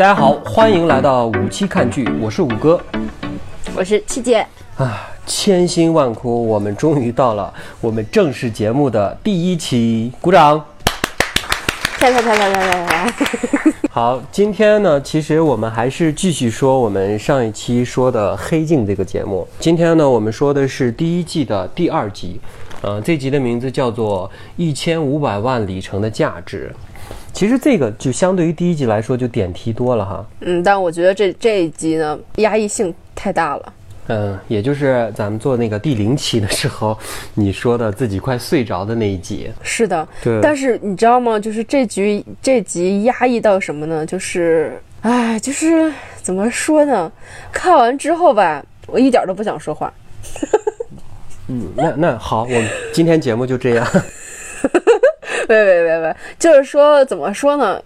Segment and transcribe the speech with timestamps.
[0.00, 2.80] 大家好，欢迎来到五期看剧，我是五哥。
[3.76, 4.46] 我是七姐，
[4.78, 10.58] 啊，千辛万苦，我们终于到了我们正式节目的第一期，鼓掌。
[11.98, 13.72] 啪啪啪啪啪啪啪。
[13.90, 19.46] 好，今天呢，其实我们还是继续说我们上一期说的《黑镜》这个节目。
[19.58, 22.40] 今天呢，我们说的是第一季的第二集，
[22.80, 24.26] 呃，这集的名字叫做
[24.56, 26.74] 《一千五百万里程的价值》。
[27.32, 33.72] 其实这个就相对于第一集来说就点题多了哈，嗯，但我觉得这这一集呢，压抑性太大了。
[34.08, 36.98] 嗯，也就是咱们做那个第零期的时候，
[37.34, 39.48] 你说的自己快睡着的那一集。
[39.62, 41.38] 是的，对但是你知道吗？
[41.38, 44.04] 就是这局这集压抑到什么呢？
[44.04, 47.10] 就是，哎，就是怎么说呢？
[47.52, 49.92] 看完之后吧，我一点都不想说话。
[51.46, 53.86] 嗯，那那好，我们今天节目就这样。
[55.54, 57.82] 别别别别，就是说怎么说呢？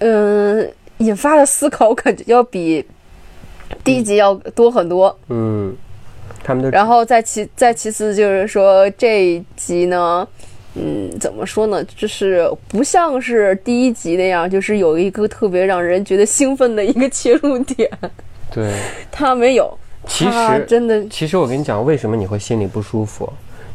[0.00, 2.84] 嗯，引发的思考，感觉要比
[3.84, 5.16] 第一集要多很多。
[5.28, 5.74] 嗯，
[6.42, 10.26] 他们的然后再其再其次就是说这一集呢，
[10.74, 17.88] 嗯，怎么说呢，就是不像是第一集那样，就是有一个特别让人觉得兴奋的一个切入点，
[18.50, 18.72] 对，
[19.12, 23.30] 他没有，其实真的其实我跟你讲，为什么你会心里不舒服，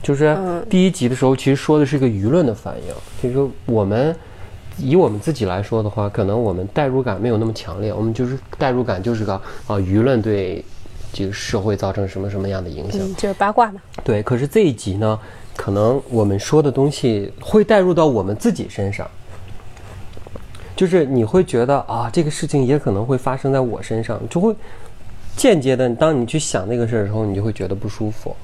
[0.06, 2.94] 就是嗯第一集的时候，其实说的是一个舆论的反应。
[3.20, 4.16] 其实我们
[4.78, 10.64] 以我们自己来说的话，可能我们代入感没有那么强烈，我们就是代入感就是个啊、舆论对
[11.12, 13.02] 这个社会造成什么什么样的影响。
[13.02, 15.20] 嗯，就是八卦嘛，对，可是这一集呢，
[15.56, 19.10] 可能我们说的东西会带入到我们自己身上，
[20.76, 24.56] 就是你会觉得啊，这个事情也可能会发生在我身上，就会
[25.36, 28.36] 间接的，当你去想那个事儿的时候，你就会觉得不舒服。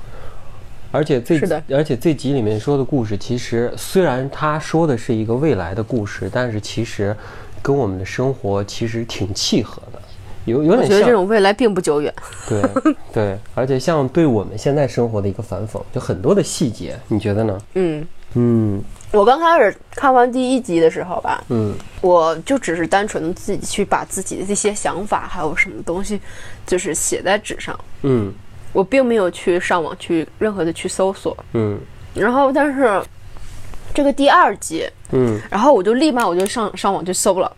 [0.91, 1.39] 而且这
[1.69, 7.15] 而且这集里面说的故事，其实虽然他说的是一个未来的故事，但是其实
[7.61, 10.01] 跟我们的生活其实挺契合的，
[10.45, 12.13] 有有点像我觉得这种未来并不久远。
[12.49, 12.61] 对
[13.13, 17.57] 对，而且像对我们现在生活的一个反讽，就很多的细节，你觉得呢？
[17.75, 18.83] 嗯，嗯。
[19.13, 21.73] 我刚开始看完第一集的时候吧，嗯。
[22.01, 26.19] 我就只是单纯的自己去把自己的这些想法还有什么东西，
[26.65, 28.33] 就是写在纸上，嗯
[28.73, 31.35] 我并没有去上网去任何的去搜索。
[31.53, 31.79] 嗯
[32.13, 33.01] 然后但是
[33.93, 37.51] 这个第二集，嗯然后我就立马我就上上网去搜了，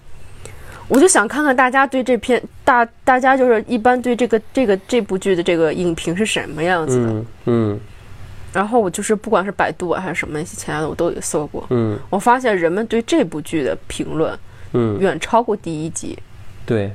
[0.88, 7.10] 我就想看看大家对这篇大大家就是一般对这个这个这部剧的这个影评是什么样子的。
[7.12, 7.80] 嗯嗯
[8.54, 11.66] 然后我就是不管是百度啊还是什么其他的，我都有搜过。
[11.72, 14.38] 嗯我发现人们对这部剧的评论
[14.74, 16.18] 嗯，远超过第一集。
[16.66, 16.92] 对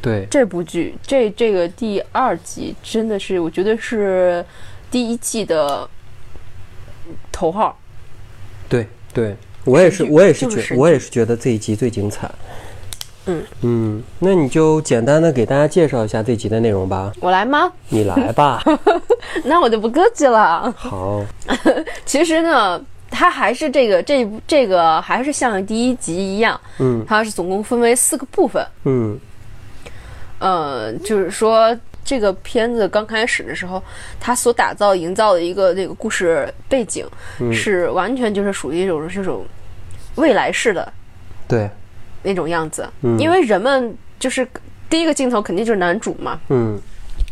[0.00, 4.44] 对，这部剧这这个第二集真的是我觉得是
[4.90, 5.88] 第一季的
[7.30, 7.78] 头号。
[8.68, 12.30] 对对，我也是，我也是觉，就是我也是觉得这一集最精彩。
[13.26, 17.12] 嗯嗯，那你就简单的给大家介绍一下这集的内容吧。
[17.20, 17.72] 我来吗？
[17.88, 18.60] 你来吧。
[19.44, 20.72] 那我就不客气了。
[20.76, 21.24] 好，
[22.04, 28.66] 其实呢，它还是这个这这个还是像第一集一样，嗯它是总共分为四个部分。
[28.84, 29.16] 嗯
[30.42, 33.80] 呃，就是说这个片子刚开始的时候，
[34.18, 37.06] 它所打造营造的一个这个故事背景，
[37.38, 37.52] 嗯。
[37.52, 39.46] 是完全就是属于一种这种
[40.16, 40.92] 未来式的
[41.46, 41.70] 对，
[42.22, 42.88] 那种样子。
[43.02, 43.16] 嗯。
[43.18, 44.46] 因为人们就是
[44.90, 46.76] 第一个镜头肯定就是男主嘛，嗯。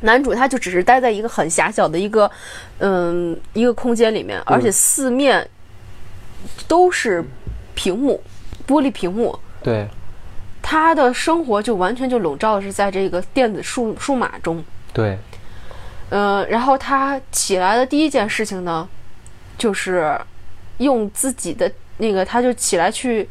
[0.03, 2.31] 男主他就只是待在一个很狭小的一个
[2.79, 5.47] 嗯一个空间里面，而且四面
[6.67, 7.23] 都是
[7.75, 8.23] 屏幕，
[8.67, 9.39] 玻璃屏幕。
[9.63, 9.87] 对，
[10.63, 14.63] 他的生活就完全就笼罩的是在这个电子数数码中，
[14.93, 15.19] 对，
[16.11, 18.89] 嗯、然后他起来的第一件事情呢，
[19.57, 20.19] 就是
[20.79, 23.29] 用自己的那个，他就起来去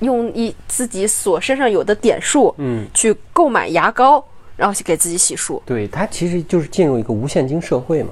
[0.00, 4.22] 用一自己所身上有的点数嗯去购买牙膏，
[4.56, 5.60] 然后去给自己洗漱。
[5.64, 8.10] 对，他其实就是进入一个无现金社会嘛。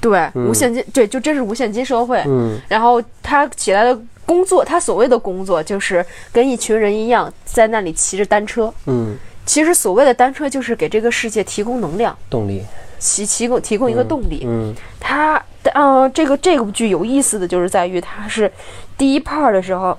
[0.00, 2.22] 对，无现金，对，就真是无现金社会。
[2.26, 8.72] 嗯然后他起来的工作，他所谓的工作就是跟一群人一样，在那里骑着单车。
[8.86, 12.62] 嗯，其实所谓的单车就是给这个世界提供能量，动力。
[13.00, 14.44] 提提供提供一个动力。
[14.46, 15.42] 嗯它，
[15.74, 18.50] 呃，这个这部剧有意思的就是在于他是
[18.96, 19.98] 第一 part 的时候，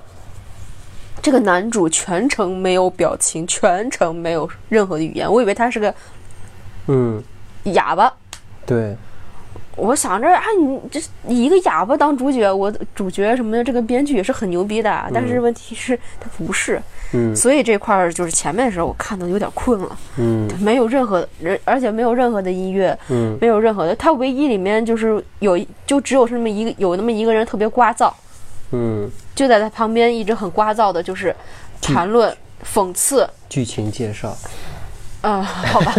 [1.22, 5.94] 这个男主全程没有表情，全程没有任何的语言，我以为他是个
[6.88, 7.22] 嗯，
[7.64, 8.12] 哑巴。
[8.64, 8.96] 对，
[9.76, 15.08] 我想着啊，你这以一个哑巴当主角，我主角什么的，这个编剧也是很牛逼的啊。
[15.12, 16.80] 但是问题是，他不是，
[17.12, 17.36] 嗯。
[17.36, 20.48] 所以这块儿就是前面的时候我看的有点困了，嗯。
[20.60, 23.36] 没有任何人，而且没有任何的音乐，嗯。
[23.40, 28.10] 没有任何的，他唯一里面就是有一就只有是那么一个有那么一个人特别聒噪，
[28.70, 29.10] 嗯。
[29.34, 31.36] 就在他旁边一直很聒噪的，就是
[31.82, 32.34] 谈论、
[32.64, 34.34] 讽刺剧情介绍。
[35.26, 35.92] 啊、好吧，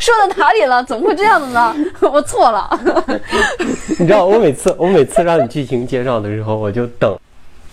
[0.00, 0.82] 说到哪里了？
[0.84, 1.76] 怎么会这样子呢？
[2.00, 2.80] 我错了。
[3.98, 7.14] 你知道，我每次我每次让你剧情介绍的时候，我就等，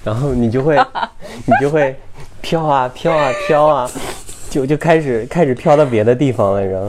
[0.03, 0.77] 然后你就会
[1.47, 1.97] 你就会
[2.41, 3.89] 飘啊飘啊飘啊，
[4.49, 6.81] 就就开始开始飘到别的地方了，你知道？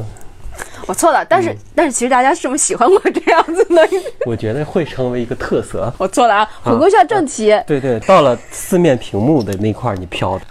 [0.86, 3.88] 我错了，但是、但是其实大家这么喜欢我这样子的，
[4.26, 5.92] 我觉得会成为一个特色。
[5.96, 6.50] 我错了啊！
[6.64, 10.44] 回归一下正题，对对，到了四面屏幕的那块儿，你飘的，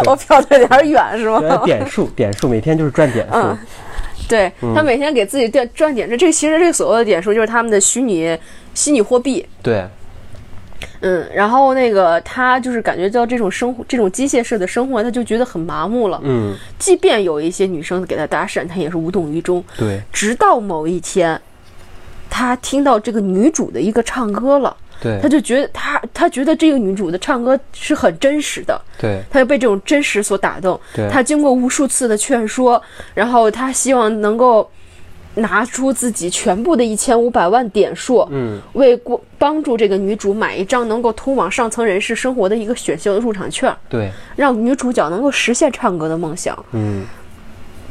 [0.06, 1.40] 我飘的有点远是吗？
[1.64, 3.36] 点数点数，每天就是赚点数。
[3.36, 3.58] 嗯
[4.26, 8.36] 对他每天给自己赚赚点，数这个其实这个所谓的点数就是他们的虚拟
[8.74, 9.46] 虚拟货币。
[9.62, 9.84] 对，
[11.02, 16.18] 嗯，然后那个他就是感觉到这种生活，这种机械式的生活，他就觉得很麻木了。
[16.24, 19.62] 嗯，即便有一些女生给他搭讪，他也是无动于衷。
[19.76, 21.38] 对直到某一天，
[22.30, 30.78] 他听到这个女主的一个唱歌了，对他就觉得他他觉得这个女主的唱歌是很真实的，对他就被这种真实所打动。
[30.94, 32.80] 对他经过无数次的劝说，
[33.14, 34.68] 然后他希望能够
[35.34, 46.56] 拿出自己全部的一千五百万点数，嗯，为过帮助这个女主买一张能够通往上层人士生活的一个选秀的入场券，对，让女主角能够实现唱歌的梦想。
[46.72, 47.04] 嗯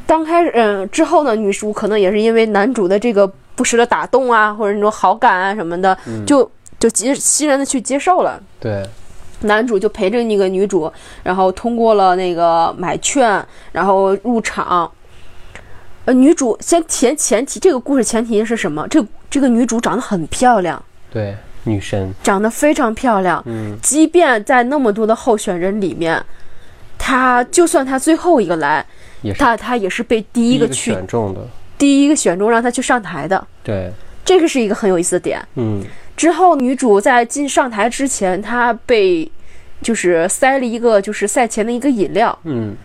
[0.05, 8.41] 刚开始，嗯，之后呢，女主可能也是因为男主的这个不时的打动啊，或者那种好感啊什么的，就就欣欣然的去接受了。
[8.59, 8.83] 对
[9.43, 10.91] 男主就陪着那个女主，
[11.23, 14.91] 然后通过了那个买券，然后入场。
[16.05, 18.85] 呃，女主先前前提，这个故事前提是什么？
[18.89, 23.41] 这这个女主长得很漂亮，对，女神，长得非常漂亮。
[23.45, 26.21] 嗯即便在那么多的候选人里面，
[26.97, 28.85] 她就算她最后一个来，
[29.39, 31.39] 她她也是被第第一个去选中的。
[31.77, 33.47] 第一个选中让她去上台的。
[33.63, 33.89] 对，
[34.25, 35.41] 这个是一个很有意思的点。
[35.55, 35.81] 嗯
[36.15, 39.29] 之后，女主在进上台之前，她被
[39.81, 42.37] 就是塞了一个就是赛前的一个饮料。
[42.43, 42.75] 嗯，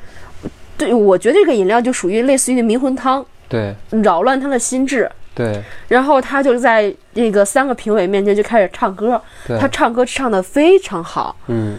[0.76, 5.10] 对，我觉得这个饮料就属于类似于迷魂汤，对扰乱她的心智。
[5.34, 11.36] 对然后她就在那个三个评委面前就开始唱歌，对，她唱歌唱的非常好。
[11.46, 11.78] 嗯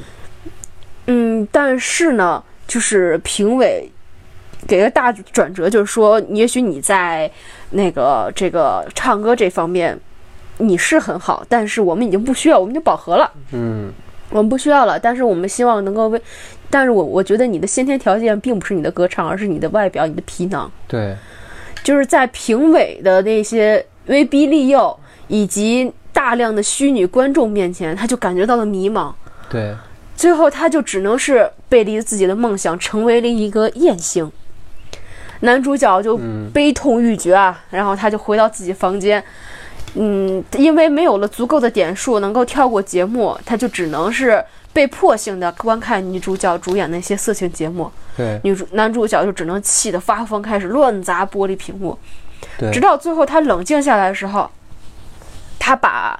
[1.07, 3.91] 嗯，但是呢，就是评委
[4.65, 7.29] 给个大转折，就是说，也许你在
[7.71, 9.99] 那个这个唱歌这方面
[10.59, 13.31] 你是很好，但是我们已经不需要，我们就饱和了。
[13.51, 13.91] 嗯
[14.29, 16.21] 我们不需要了，但是我们希望能够为，
[16.69, 20.71] 但是我我觉得你的先天条件并不是你的歌唱，而是你的外表、你的皮囊。
[20.87, 21.15] 对
[21.83, 24.95] 就是在评委的那些威逼利诱
[25.27, 29.11] 以及大量的虚拟观众面前，他就感觉到了迷茫。
[29.49, 29.73] 对
[30.15, 34.31] 最后，他就只能是背离自己的梦想，成为了一个艳星。
[35.39, 36.19] 男主角就
[36.53, 39.23] 悲痛欲绝啊，然后他就回到自己房间。
[39.95, 47.89] 嗯，因为没有了足够的点数能够跳过节目，他就只能是被迫性的观看女主角主演那些色情节目。
[48.15, 51.97] 对女主男主角就只能气得发疯，开始乱砸玻璃屏幕。
[52.57, 54.49] 对，直到最后他冷静下来的时候，
[55.57, 56.19] 他把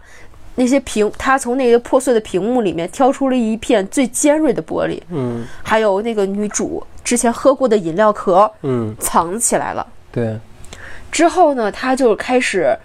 [0.56, 9.86] 那些屏，他从那个破碎的屏幕里面挑出了一片最尖锐的玻璃，嗯还有那个女主之前喝过的饮料壳嗯藏起来了。
[10.12, 10.38] 对
[11.12, 12.76] 之后呢，他就开始，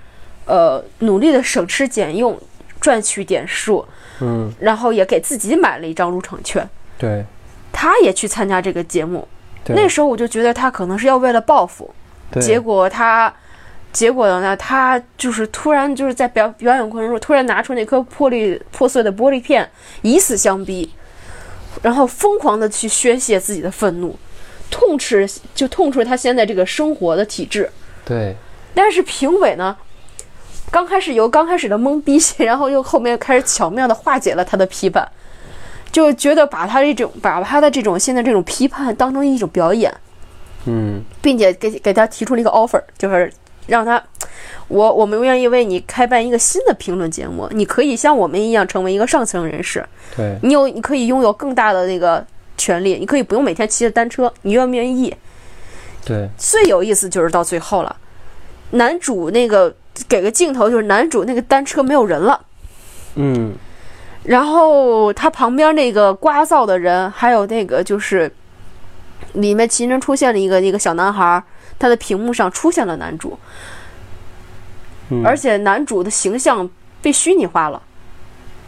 [0.47, 2.39] 呃，努力的省吃俭用，
[2.81, 3.85] 赚取点数，
[4.21, 6.69] 嗯然后也给自己买了一张入场券。
[6.99, 7.25] 对
[7.73, 9.27] 他也去参加这个节目，
[9.69, 11.93] 那时候我就觉得他可能是要为了报复，
[12.31, 13.35] 对结果他，
[13.93, 19.69] 结果呢，他就是突然就是在表表演过程中突然拿出那颗破璃破碎的玻璃片，
[20.03, 20.93] 以死相逼，
[21.83, 24.17] 然后疯狂的去宣泄自己的愤怒，
[24.71, 27.69] 痛斥就痛斥他现在这个生活的体制。
[28.05, 28.37] 对
[28.75, 29.77] 但是评委呢，
[30.71, 35.09] 刚开始由刚开始的懵逼， 然后又后面开始巧妙的化解了他的批判，
[35.93, 39.95] 就觉得把他这种把他的这种现在这种批判当成一种表演。
[40.67, 41.03] 嗯。
[41.23, 43.33] 并且给给他提出了一个 offer，就是
[43.67, 44.03] 让他，
[44.69, 49.83] 我我们愿意为你开办一个新的评论节目，你可以像我们一样成为一个上层人士，
[50.15, 50.39] 对。
[50.43, 52.23] 你有你可以拥有更大的那个
[52.59, 55.15] 权利，你可以不用每天骑着单车，你愿不愿意？
[56.05, 56.29] 对。
[56.37, 57.97] 最有意思就是到最后了，
[58.73, 59.75] 男主那个
[60.09, 62.41] 给个镜头，就是男主那个单车没有人了。
[63.17, 63.55] 嗯
[64.25, 68.33] 然后他旁边那个刮噪的人，还有那个就是
[69.35, 71.43] 里面其中出现了一个一个小男孩，
[71.79, 73.39] 他的屏幕上出现了男主，
[75.11, 76.69] 嗯，而且男主的形象
[77.03, 77.83] 被虚拟化了，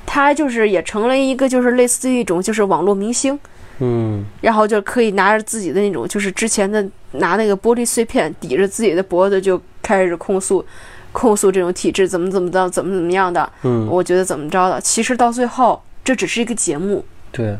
[0.04, 3.40] 他就是也成了一个就是类似于一种就是网络明星，
[3.78, 10.62] 嗯然后就可以拿着自己的那种就是之前的拿那个玻璃碎片抵着自己的脖子就开始控诉。
[11.16, 13.86] 控诉这种体制怎么怎么着，怎么怎么样的，嗯。
[13.86, 14.78] 我觉得怎么着的。
[14.82, 17.56] 其实到最后，这只是一个节目，对。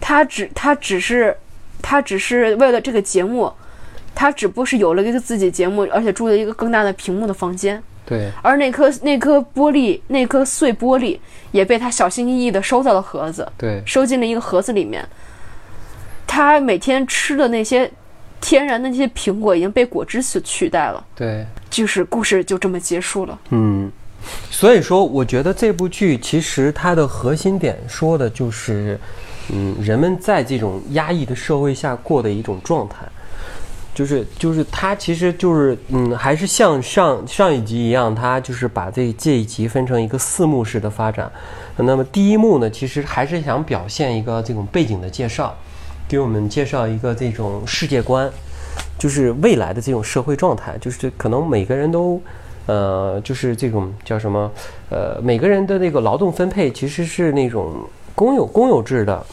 [0.00, 1.36] 他只他只是
[1.80, 3.52] 他只是为了这个节目，
[4.12, 7.80] 他只不过是有了一个自己节目，而且住了一个更大的屏幕的房间。
[8.04, 8.28] 对。
[8.42, 11.16] 而那颗那颗玻璃那颗碎玻璃
[11.52, 13.80] 也被他小心翼翼地收到了盒子，对。
[13.86, 15.06] 收进了一个盒子里面。
[16.26, 17.90] 他每天吃的那些
[18.40, 23.38] 天然的那些苹果已经被果汁所取代了，对，就是故事就这么结束了。
[23.50, 23.90] 嗯，
[24.50, 28.98] 所以说，我觉得这部剧其实它的核心点说的就是，
[29.50, 32.96] 嗯，人们在这种压抑的社会下过的一种状态。
[33.94, 41.28] 就是就是它其实就是嗯，还是像上上一集一样，它就是把这这一集分成一个四幕式的发展。
[41.76, 45.52] 那么第一幕呢，其实还是想表现一个这种背景的介绍，
[46.06, 48.30] 给我们介绍一个这种世界观，
[48.98, 52.20] 就是未来的这种社会状态，就是可能每个人都，
[52.66, 54.50] 呃，就是这种叫什么，
[54.90, 57.76] 呃，每个人的那个劳动分配其实是那种
[58.14, 59.24] 公有公有制的，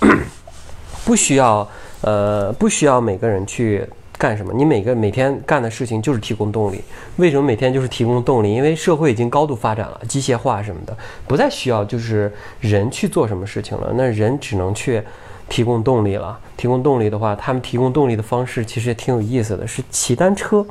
[1.03, 1.67] 不需要
[2.01, 3.83] 呃不需要每个人去
[4.17, 6.79] 干什么，你每个每天干的事情就是提供动力。
[7.15, 8.53] 为什么每天就是提供动力？
[8.53, 10.95] 因为社会已经高度发展了，机械化什么的，
[11.27, 15.01] 不再需要就是人去做什么事情了，那人只能去。
[15.47, 20.65] 提供动力了，提供动力的话，他们提供动力的方式其实也挺有意思的，是骑单车。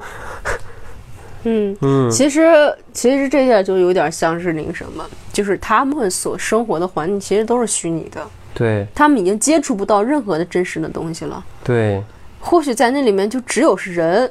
[1.45, 8.87] 嗯，嗯，其实其实这下就有点像是那个什么，就是他们所生活的环境其实都是虚拟的，对。
[8.95, 11.45] 他们已经接触不到任何的真实的东西了。
[11.63, 12.03] 对。
[12.41, 14.31] 或许在那里面就只有是人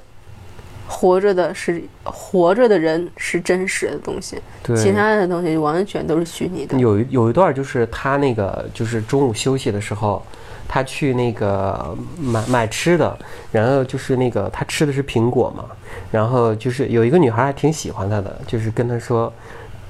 [0.87, 6.77] 活着的是活着的人是真实的东西，对，其他的东西完全都是虚拟的。
[6.77, 10.21] 有一有一段就是他那个就是中午休息的时候，
[10.67, 13.17] 他去那个买买吃的，
[13.51, 15.65] 然后就是那个他吃的是苹果嘛，
[16.11, 19.31] 然后就是有一个女孩还挺喜欢他的，就是跟他说，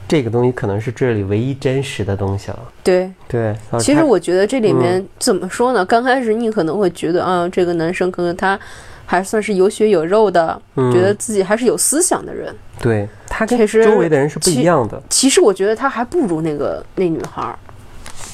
[0.08, 2.60] 这个东西可能是这里唯一真实的东西了。
[2.84, 5.86] 对，对，其实我觉得这里面嗯怎么说呢？
[5.86, 8.60] 刚开始你可能会觉得啊，这个男生可能他
[9.06, 12.54] 还算是有血有肉的，嗯觉得自己还是有思想的人。
[12.80, 15.02] 对他跟其实周围的人是不一样的。
[15.10, 17.58] 其实我觉得他还不如那个那女孩儿。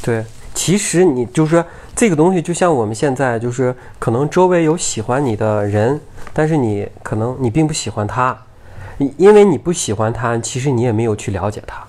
[0.01, 0.23] 对，
[0.53, 1.63] 其实你就是
[1.95, 5.99] 这个东西，就像我们现在就是可能周围有喜欢你的人，
[6.33, 8.37] 但是你可能你并不喜欢他，
[8.97, 11.83] 你因为你不喜欢他，其实你也没有去了解他。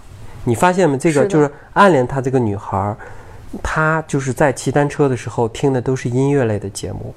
[0.45, 0.99] 你发现没？
[0.99, 2.97] 这个就是暗恋他这个女孩儿，
[3.63, 7.15] 她就是在骑单车的时候听的都是音乐类的节目。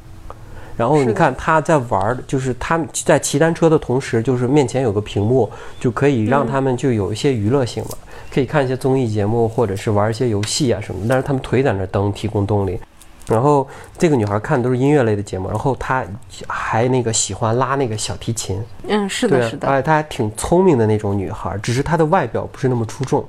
[0.75, 5.50] 然后你看他在玩儿，就是他们在骑单车的同时，就是面前有个屏幕，
[5.80, 7.98] 就可以让嗯他们就有一些娱乐性嘛，
[8.34, 11.06] 可以看一些综艺节目，或者是玩一些游戏啊什么。
[11.08, 12.80] 但是他们腿在那蹬，提供动力。
[13.25, 13.65] 然后
[13.98, 16.03] 这个女孩看的都是音乐类的节目，然后她
[16.46, 23.25] 还那个喜欢拉那个小提琴，嗯，是的，是，的，哎，她还挺聪明的那种女孩，只是她的外表不是那么出众。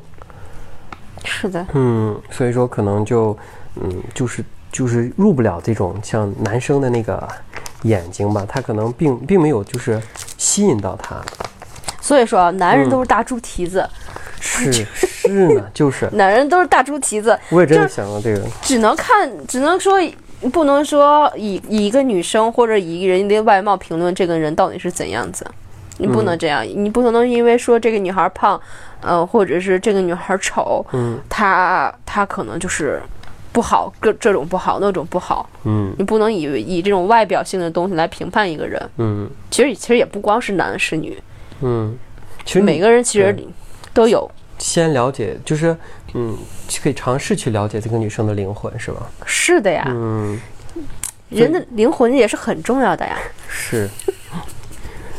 [1.23, 1.65] 是的。
[1.75, 3.39] 嗯，所以说可能就，
[3.81, 4.45] 嗯，就是
[4.75, 7.29] 就是入不了这种像男生的那个
[7.83, 10.03] 眼睛吧，他可能并并没有就是
[10.37, 11.15] 吸引到他，
[12.01, 12.91] 所以说啊，男人嗯。
[12.91, 13.89] 都是大猪蹄子，
[14.41, 16.11] 是是呢，就是。
[16.13, 20.01] 男人都是大猪蹄子，我也真的想到这个，只能看，只能说，
[20.53, 25.47] 不能说以以一个女生或者以一个人的外貌评论这个人到底是怎样子，
[25.99, 28.61] 你不能这样，你不能因为说这个女孩胖，
[29.01, 31.17] 呃，或者是这个女孩丑，嗯。
[31.31, 33.01] 她她可能就是
[33.55, 38.91] 不好，各这种不好，那种不好，嗯你不能以以这种外表性的东西来评判一个人。
[38.99, 41.17] 嗯其实其实也不光是男是女，
[41.61, 41.97] 嗯，
[42.45, 43.35] 其实每个人其实
[43.93, 44.29] 都有。
[44.59, 45.77] 先了解，就是
[46.15, 46.37] 嗯，
[46.83, 49.07] 可以尝试去了解这个女生的灵魂，是吧？
[49.25, 50.41] 是的呀，嗯，
[51.29, 53.17] 人的灵魂也是很重要的呀。
[53.49, 53.89] 是。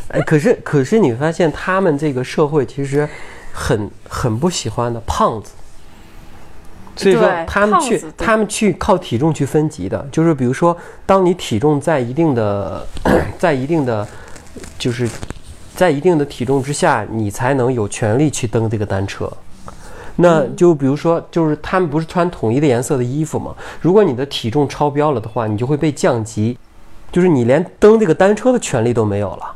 [0.10, 3.08] 哎，可是可是你发现他们这个社会其实
[3.54, 5.51] 很很不喜欢的胖子，
[6.96, 10.75] 所以说他们去他们去靠体重去分级的，就是比如说，
[11.06, 12.86] 当你体重在一定的
[13.38, 14.08] 在一定的
[14.80, 15.10] 就是
[15.75, 19.30] 在一定的体重之下，你才能有权利去蹬这个单车。
[20.16, 23.54] 那嗯就比如说，就是他们不是穿统一的颜色的衣服吗？
[23.82, 26.58] 如果你的体重超标了的话，你就会被降级，
[27.12, 29.55] 就是你连蹬这个单车的权利都没有了。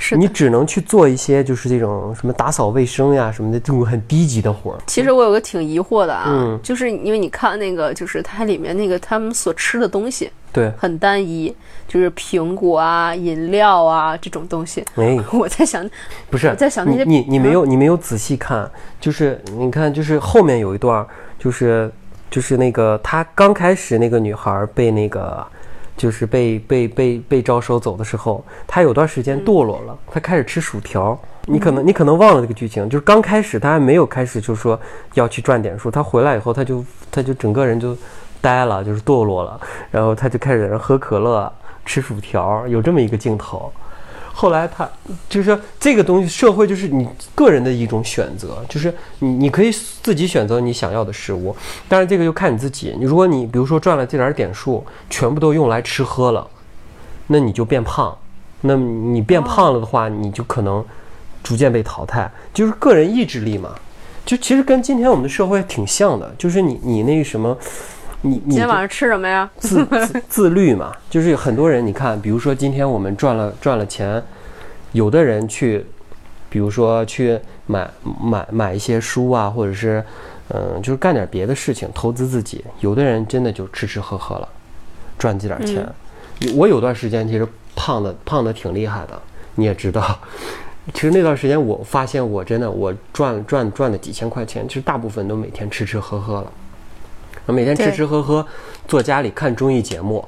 [0.00, 4.78] 是你只能去做一些就是这种什么打扫卫生呀什么的这种很低级的活儿。
[4.86, 11.52] 其实我有个挺疑惑的啊，嗯就是因为你看那个，就是它里面那个他们所吃的东西对，很单一，
[11.88, 14.84] 就是苹果啊、饮料啊这种东西。
[14.94, 15.88] 哎， 我在想，
[16.30, 21.04] 不是，我在想那些你你你没有你没有仔细看，就是你看就是后面有一段，
[21.38, 21.90] 就是
[22.30, 25.44] 就是那个他刚开始那个女孩儿被那个。
[25.98, 31.18] 就是被被被被招收走的时候，他有段时间堕落了，他开始吃薯条。
[31.50, 34.78] 你可能你可能忘了这个剧情，就是刚开始他还没有开始，就是说
[35.14, 35.90] 要去赚点数。
[35.90, 37.96] 他回来以后，他就他就整个人就
[38.40, 41.52] 呆了，就是堕落了，然后他就开始喝可乐、
[41.84, 43.72] 吃薯条，有这么一个镜头。
[44.40, 44.88] 后来他
[45.28, 51.56] 就是说这个东西，社会就是你个人的一种选择，就是你你可以自己选择你想要的事物，
[51.88, 52.94] 但是这个就看你自己。
[53.00, 56.46] 你如果你比如说赚了这点点数，全部都用来吃喝了，
[57.26, 58.16] 那你就变胖。
[58.60, 60.84] 那你变胖了的话，你就可能
[61.42, 63.74] 逐渐被淘汰，就是个人意志力嘛。
[64.24, 67.58] 就其实跟今天我们的社会挺像的，就是你你那什么。
[68.22, 69.48] 你你今天晚上吃什么呀？
[69.58, 74.20] 自自 自律嘛，就是很多人，你看，比如说今天我们赚了赚了钱，
[74.92, 75.86] 有的人去，
[76.50, 77.88] 比如说去买
[78.20, 80.02] 买买一些书啊，或者是
[80.48, 82.64] 嗯，就是干点别的事情，投资自己。
[82.80, 84.48] 有的人真的就吃吃喝喝了，
[85.16, 85.86] 赚这点钱。
[86.56, 87.46] 我有段时间其实
[87.76, 89.20] 胖的胖的挺厉害的，
[89.54, 90.18] 你也知道。
[90.94, 96.52] 其实那段时间我发现我真的我赚赚赚了几千块钱，其实大部分都每天吃吃喝喝了。
[97.52, 98.46] 每天吃吃喝喝，
[98.86, 100.24] 坐家里看综艺节目，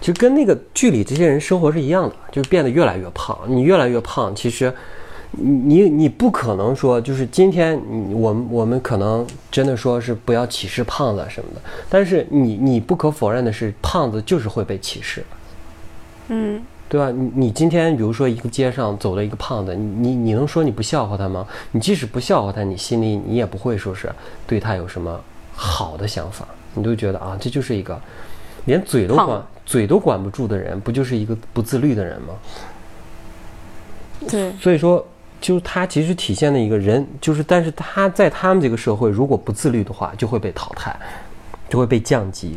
[0.00, 3.38] 其实跟那个剧里这些人生活是一样的，就变得越来越胖。
[3.46, 4.72] 你越来越胖，其实
[5.30, 7.80] 你你不可能说就是今天
[8.12, 15.24] 我们我们可能真的说是不要歧视胖子什么的，但是你你不可否认的是，胖子就是会被歧视，
[16.28, 17.10] 嗯，对吧？
[17.10, 21.44] 你你今天比如说一个街上走了一个胖子，你你你能说你不笑话他吗？
[21.72, 24.08] 你即使不笑话他，你心里你也不会说是
[24.46, 25.20] 对他有什么
[25.52, 26.46] 好的想法。
[26.74, 28.00] 你都觉得啊，这就是一个
[28.66, 32.34] 连嘴都管嘴都管不住的人，不就是一个不自律的人吗？
[34.28, 35.06] 对，所以说，
[35.40, 40.94] 就是他其实体现的一个人，就是但是他在他们这个社会，如果不自律的话，就会被淘汰，
[41.68, 42.56] 就会被降级。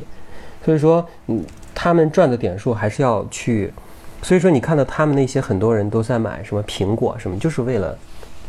[0.64, 1.44] 所以说，嗯，
[1.74, 3.74] 他们赚的点数还是要去。
[4.22, 7.98] 所以说，你看到他们那些很多人都在买什么苹果什么，就是为了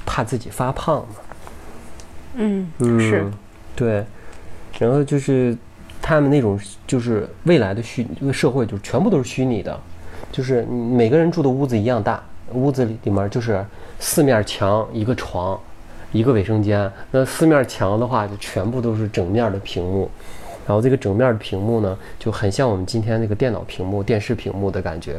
[0.07, 1.15] 怕自己发胖嘛。
[2.35, 3.31] 嗯，是，
[3.77, 4.05] 对。
[4.79, 5.57] 然后就是
[6.01, 9.79] 他们那种，就是未来的虚这个社会，就全部都是虚拟的，
[10.31, 13.65] 就是每个人住的屋子一样大，屋子里里面就是
[13.99, 15.59] 四面墙一个床，
[16.13, 16.91] 一个卫生间。
[17.11, 20.09] 那四面墙的话，就全部都是整面的屏幕，
[20.67, 25.17] 然后这个整面的屏幕呢，就很像我们今天那个电脑屏幕、电视屏幕的感觉，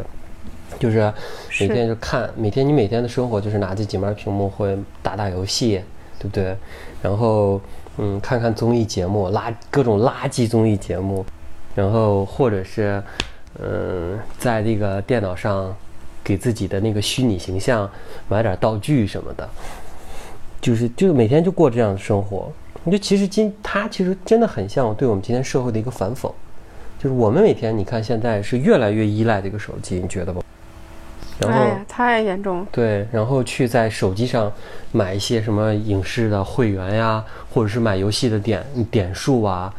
[0.79, 1.11] 就是
[1.59, 5.81] 每天就看，每天你每天的生活就是拿这几面屏幕会打打游戏，
[6.17, 6.55] 对不对？
[7.01, 7.59] 然后。
[8.01, 11.25] 嗯，看看综艺节目，垃各种垃圾综艺节目，
[11.75, 13.03] 然后或者是，
[13.61, 15.75] 嗯，在这个电脑上
[16.23, 17.89] 给自己的那个虚拟形象
[18.29, 19.49] 买点道具什么的，
[20.61, 22.49] 就是就每天就过这样的生活。
[22.85, 26.31] 我觉得其实今他其实真的很像对我们今天社会的一个反讽，
[26.97, 30.41] 就是我们每天你看现在是越来越依赖这个手机，你觉得不？
[31.39, 32.67] 然后太严重了。
[32.71, 34.51] 对，然后去在手机上
[34.91, 37.23] 买一些什么影视的会员呀，
[37.53, 39.73] 或者是买游戏的点点数啊，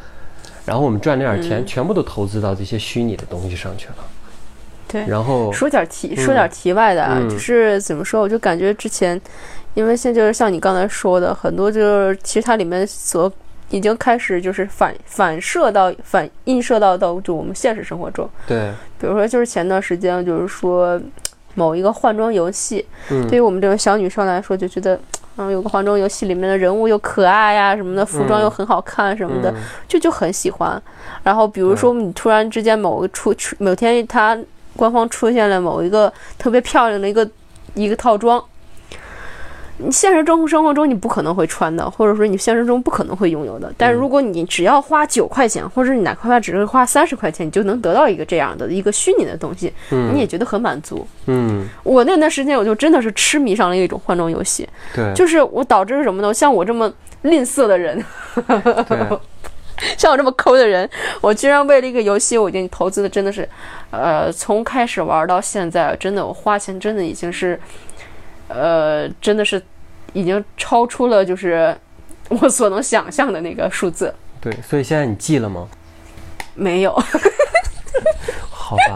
[0.65, 3.95] 然后我们赚那点钱，全部都投资到这些虚拟的东西上去了。
[4.87, 9.21] 对，然后说点题，说点题外的啊，就是怎么说，我就感觉之前，
[9.75, 13.31] 因为现在就是像你刚才说的，很多就是其实它里面所
[13.69, 18.27] 已经开始就是反反射到反映射到到就我们现实生活中。
[18.47, 20.99] 对，比如说就是前段时间就是说。
[21.55, 22.85] 某一个换装游戏，
[23.29, 24.99] 对于我们这种小女生来说，就觉得，
[25.37, 29.53] 嗯，有个换装游戏里面的人物又可爱呀什么的，服装又很好看什么的，
[29.87, 30.81] 就就很喜欢。
[31.23, 34.37] 然后比如说你突然之间某个出出某天它
[34.75, 37.27] 官方出现了某一个特别漂亮的一个
[37.73, 38.43] 一个套装。
[39.83, 43.73] 你现实中生活中你不可能会穿的，或者说你现实中不可能会拥有的。
[43.77, 51.05] 但是如果你只要花九块钱，或者你哪怕只是花三十块钱，你就能得到一个这样的一个虚拟的东西，你也觉得很满足。
[51.25, 54.67] 嗯，我那段时间我就真的是痴迷上了一种换装游戏。
[54.93, 56.33] 对， 就是我导致什么呢？
[56.33, 56.91] 像我这么
[57.23, 58.03] 吝啬的人，
[59.97, 60.89] 像我这么抠的人，
[61.21, 63.47] 我居然为了一个游戏，我已经投资的真的是，
[63.89, 67.59] 呃，从开始玩到现在，真的我花钱真的已经是。
[68.53, 69.61] 呃，真的是
[70.13, 71.75] 已经超出了就是
[72.29, 74.13] 我所能想象的那个数字。
[74.39, 75.67] 对，所以现在你记了吗？
[76.53, 76.91] 没有。
[78.49, 78.95] 好吧，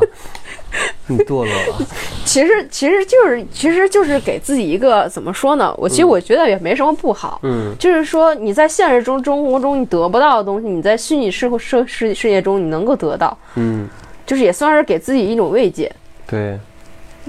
[1.08, 1.86] 你堕落了。
[2.26, 5.74] 其实，其实就是，其实就是给自己一个怎么说呢？
[5.78, 7.40] 我其实我觉得也没什么不好。
[7.44, 7.76] 嗯。
[7.78, 13.38] 就是说你在现实中生活中你得不到的东西，你在虚拟世世世世界中你能够得到。
[13.56, 13.88] 嗯。
[14.26, 15.94] 就是也算是给自己一种慰藉。
[16.26, 16.58] 对。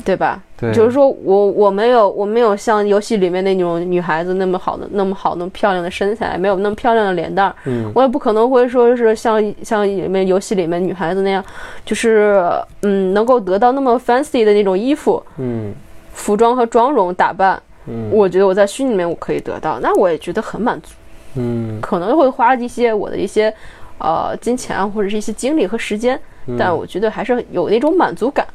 [0.04, 0.42] 对吧？
[0.58, 11.44] 对，就是说我我没有我没有像游戏里面那种女孩子那么好的那么好那么漂亮的身材，没有那么漂亮的脸蛋儿，嗯，我也不可能会说是像像里面游戏里面女孩子那样，
[11.84, 12.42] 就是
[12.82, 15.74] 嗯能够得到那么 fancy 的那种衣服，嗯，
[16.14, 20.94] 服装和妆容打扮，嗯，我觉得我在虚拟里面我可以得到，那我也觉得很满足，
[21.34, 23.52] 嗯，可能会花一些我的一些
[23.98, 26.56] 呃金钱啊或者是一些精力和时间，嗯。
[26.58, 28.46] 但我觉得还是有那种满足感。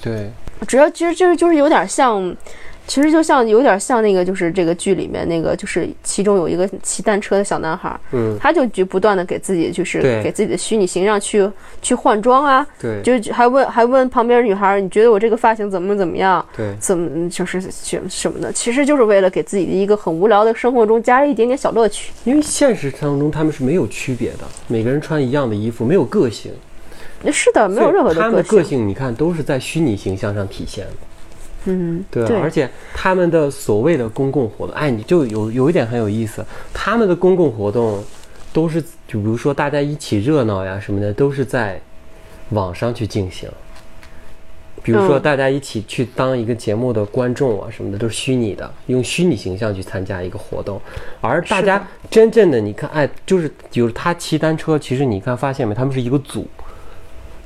[0.00, 0.30] 对，
[0.66, 2.34] 主要其实就是就是有点像，
[2.86, 11.48] 其实就像有点像那个就是这个剧里面那个就是其中有一个骑单车的小男孩，嗯，他就就不断的给自己就是给自己的虚拟形象去
[11.82, 16.44] 去换装啊，对，就还问还问旁边女孩，你觉得我这个发型怎么怎么样？
[16.56, 18.50] 对，怎么就是什什么的？
[18.52, 22.12] 其实就是为了给自己的一个很无聊的生活中加了一点点小乐趣。
[22.24, 26.50] 因为现实当中他们是没有区别的，每个人穿一样的衣服，没有个性，
[27.32, 30.92] 是的，没有任何所以他们的个个性，你看都是在虚拟形象上体现的。
[31.64, 38.02] 嗯，对，对而且他们的所谓的公共活动，哎，你就有有一点很有意思，他们的公共活动
[38.52, 41.80] 都是，就比如说大家一起热闹呀什么的，都是在
[42.50, 43.48] 网上去进行。
[44.80, 50.80] 比如说嗯大家一起去当一个节目的观众啊什么的，都是虚拟的，用虚拟形象去参加一个活动，
[51.20, 56.46] 而大家真正的你看，哎，就是就是他骑单车，其实你看发现没，他们是一个组，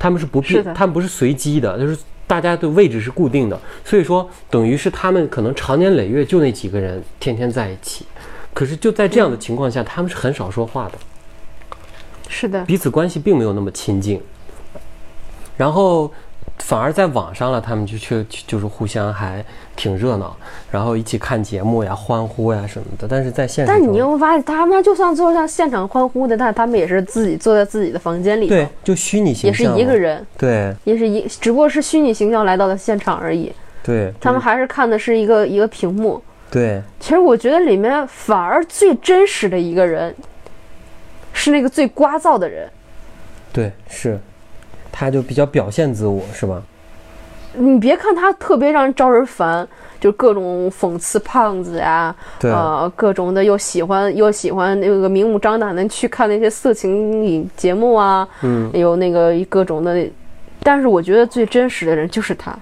[0.02, 8.04] 他们是不是的，变他们不是随机的，就是大家的位置是固定的，所以说等于是他们可能长年累月就那几个人天天在一起，
[8.52, 10.98] 可是就在这样的情况下，他们是很少说话的，
[12.28, 14.20] 是的，彼此关系并没有那么亲近，
[15.56, 16.12] 然后
[16.62, 19.44] 反而在网上了，他们就去就是互相还
[19.76, 20.34] 挺热闹，
[20.70, 30.74] 然后一起看节目呀、欢呼呀什么的，但是在现实，但你又发现他们就算做像现场欢呼的，但他们也是自己坐在自己的房间里，对，就虚拟形象也是，一个人，对。
[30.84, 33.52] 也是一，只不过是虚拟形象来到了现场而已。
[33.82, 36.22] 对，他们还是看的是一个一个屏幕。
[36.50, 36.80] 对。
[37.00, 40.14] 其实我觉得里面反而最真实的一个人，
[41.32, 42.68] 是那个最聒噪的人。
[43.52, 44.18] 对是，
[44.92, 46.62] 他就比较表现自我是吧？
[47.54, 49.66] 你别看他特别让人招人烦，
[50.00, 60.06] 就各种讽刺胖子呀，对呃，各种的又喜欢又喜欢那个明目张胆的去看那些色情影节目啊，嗯，有那个各种的。
[60.62, 62.56] 但是我觉得最真实的人就是他，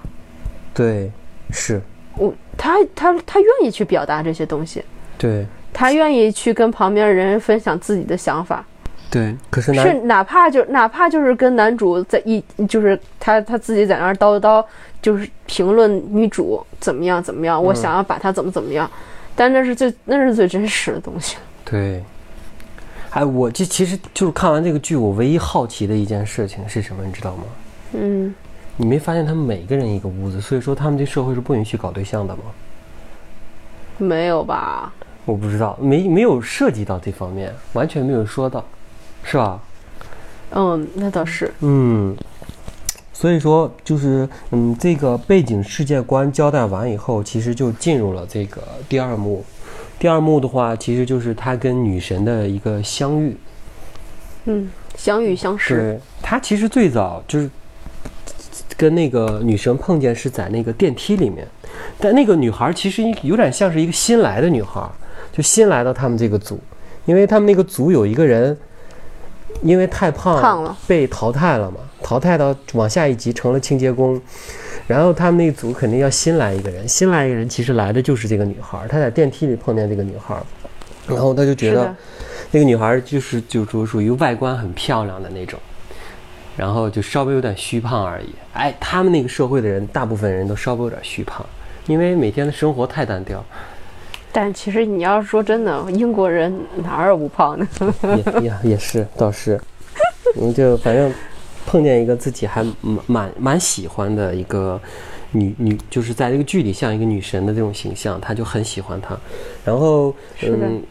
[0.73, 1.09] 对
[1.51, 1.79] 是，
[2.17, 4.83] 我他他他愿意去表达这些东西，
[5.17, 8.65] 对他愿意去跟旁边的人分享自己的想法。
[9.11, 14.65] 对，可是是哪怕就哪怕就是跟男主在一，就是他他自己在那儿叨叨，
[15.01, 18.89] 就是评论女主怎么样怎么样，我想要把她怎么怎么样，
[19.35, 21.35] 但那是最那是最真实的东西。
[21.65, 22.01] 对，
[23.09, 27.43] 哎，我这其实就是看完这个剧，我唯一好奇的一件事情是什么，你知道吗？
[27.91, 28.33] 嗯，
[28.77, 32.43] 你没发现他们每个人一个屋子，所以说他们这社会是不允许搞对象的吗？
[33.97, 34.93] 没有吧？
[35.25, 38.65] 我不知道，没没有涉及到这方面，完全没有说到，
[39.23, 39.61] 是吧？
[40.51, 41.53] 嗯，那倒是。
[41.61, 42.15] 嗯，
[43.13, 49.45] 所以说就是嗯，这个背景世界观交代完以后，其实就进入了这个第二幕。
[49.97, 53.37] 第二幕的话，其实就是他跟女神的一个相遇。
[54.45, 55.75] 嗯，相遇相识。
[55.75, 57.49] 对，他其实最早就是
[58.75, 61.47] 跟那个女神碰见是在那个电梯里面，
[61.99, 64.81] 但那个女孩其实有点像是一个新来的女孩，
[65.31, 66.59] 就新来到他们这个组，
[67.05, 68.57] 因为他们那个组有一个人
[69.61, 74.19] 因为太胖胖了被淘汰了嘛，淘汰到往下一级成了清洁工。
[74.87, 80.35] 然后他们那组肯定要新来一个人，新来一个人其实来的就是这个女孩，她在电梯里碰见这个女孩，
[81.07, 81.95] 然后他就觉得，
[82.51, 85.57] 那个女孩就是就属属于外观很漂亮的那种，
[86.57, 88.29] 然后就稍微有点虚胖而已。
[88.53, 91.45] 哎，他们那个社会的人，大部分人都稍微有点虚胖，
[91.87, 93.41] 因为每天的生活太单调，
[94.31, 97.67] 但其实你要是说真的，英国人哪儿有不胖的？
[98.03, 99.59] 也也也是倒是，
[100.39, 101.13] 嗯，就反正
[101.65, 104.79] 碰见一个自己还蛮蛮蛮喜欢的一个
[105.31, 109.17] 女女，就是在这个剧里像一个女神的这种形象，他就很喜欢她，
[109.65, 110.81] 然后嗯。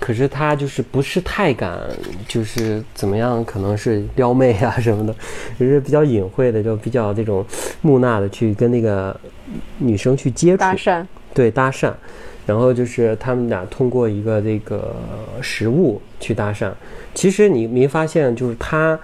[0.00, 1.78] 可是他就是不是太敢，
[2.26, 5.14] 就是怎么样，可能是撩妹啊什么的，
[5.58, 7.44] 就是比较隐晦的，就比较这种
[7.82, 9.14] 木讷的去跟那个
[9.76, 11.92] 女生去接触，搭讪，对搭讪，
[12.50, 14.92] 然后就是他们俩通过一个这个
[15.40, 16.68] 食物去搭讪。
[17.14, 18.98] 其实你没发现，就是他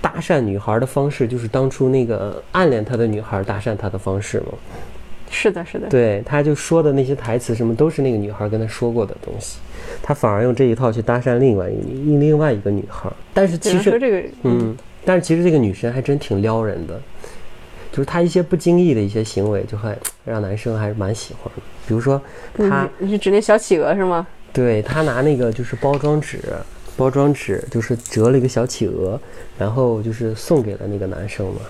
[0.00, 4.46] 搭讪女孩的方式，就是当初那个暗恋他的女孩搭讪他的方式吗？
[5.30, 5.88] 是的，是的。
[5.88, 9.60] 对，他就说的那些台词什么，都是那个女孩跟他说过的东西，
[10.02, 13.08] 他反而用这一套去搭讪另外一另另外一个女孩。
[13.32, 17.00] 但是其实，这个，嗯，但是其实这个女生还真挺撩人的，
[17.92, 21.62] 就是她一些不经意的一些行为，就会让男生还是蛮喜欢的。
[21.86, 22.20] 比如说，
[22.56, 24.26] 她你你是指那小企鹅是吗？
[24.52, 26.40] 对她拿那个就是包装纸，
[26.96, 29.20] 包装纸就是折了一个小企鹅，
[29.58, 31.60] 然后就是送给了那个男生嘛。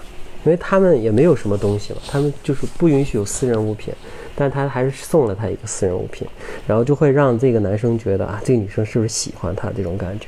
[0.42, 3.92] 因为他们也没有什么东西嘛，他们就是不允许有私人物品，
[4.34, 6.26] 但是他还是送了他一个私人物品，
[6.66, 10.26] 然后就会让这个男生觉得啊，这个女生是不是喜欢他这种感觉。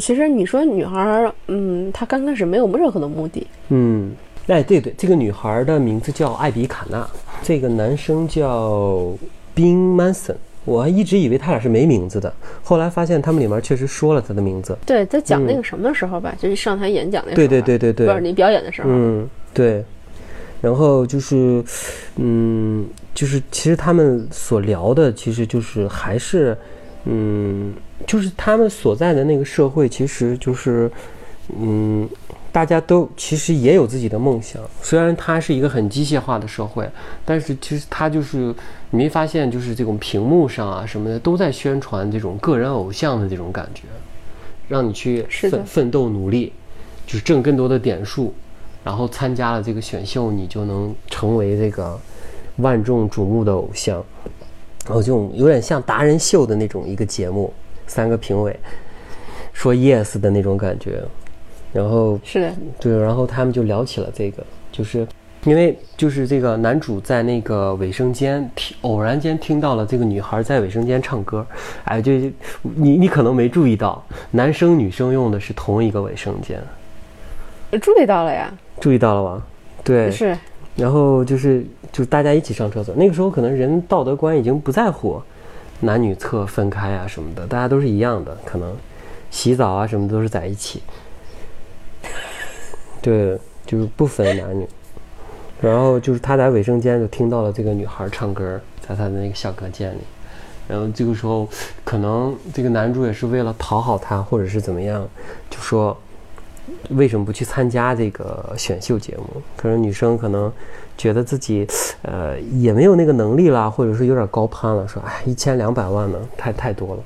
[0.00, 4.12] 其实你说女孩儿，嗯，她刚开始没有任何的目的，嗯，
[4.48, 7.08] 哎，对对，这个女孩的名字叫艾比卡纳，
[7.42, 9.12] 这个男生叫
[9.54, 10.36] 宾曼森。
[10.64, 12.30] 我还一直以为他俩是没名字的，
[12.62, 14.76] 后来发现他们里面确实说了他的名字。
[14.84, 19.82] 对，在讲那个什么的时候吧，就是上台演讲那时候，对对对对对不是你表演的时候，嗯，对。
[20.60, 21.62] 然后就是，
[22.16, 22.84] 嗯，
[23.14, 26.58] 就是其实他们所聊的，其实就是还是，
[27.04, 27.72] 嗯，
[28.06, 30.90] 就是他们所在的那个社会，其实就是，
[31.58, 32.08] 嗯，
[32.50, 34.60] 大家都其实也有自己的梦想。
[34.82, 36.88] 虽然它是一个很机械化的社会，
[37.24, 38.54] 但是其实它就是
[38.90, 43.82] 你没发现，就是这种屏幕上啊什么的都在宣传这种个人偶像的这种感觉，
[44.68, 46.52] 让你去奋奋斗努力，
[47.06, 48.34] 就是挣更多的点数。
[48.84, 51.98] 然后参加了这个选秀，你就能成为这个
[52.56, 54.02] 万众瞩目的偶像。
[54.86, 57.52] 然后这种有点像达人秀的那种一个节目，
[57.86, 58.58] 三个评委
[59.52, 61.02] 说 yes 的那种感觉。
[61.78, 65.06] 然后是的，对，然后他们就聊起了这个，就是
[65.44, 71.46] 因为就是这个男主在那个卫生间听偶然间听到了这个女孩在卫生间唱歌，
[71.84, 72.10] 哎，就
[72.62, 76.60] 你你可能没注意到，男生女生用的是同一个卫生间，
[77.80, 79.46] 注意到了呀，注意到了吧？
[79.84, 80.36] 对，是。
[80.74, 85.22] 然后就是就大家一起上厕所，那个时候可能人道德观已经不在乎
[85.80, 88.76] 男女厕分开啊什么的，大家都是一样的，可能
[89.30, 90.82] 洗澡啊什么都是在一起，
[93.08, 94.68] 对，就是不分男女。
[95.62, 100.00] 然后就是他在卫生间就听到了这个女孩唱歌，在他的那个小隔间里。
[100.68, 101.48] 然后这个时候，
[101.82, 105.08] 可能这个男主也是为了讨好她，或者是怎么样，
[105.48, 105.96] 就说
[106.90, 109.42] 为什么不去参加这个选秀节目？
[109.56, 110.52] 可能女生可能
[110.98, 111.66] 觉得自己，
[112.02, 117.02] 呃，也没有那个能力啦，或者是有点高攀了，说，哎，一千两百万呢，太太多了。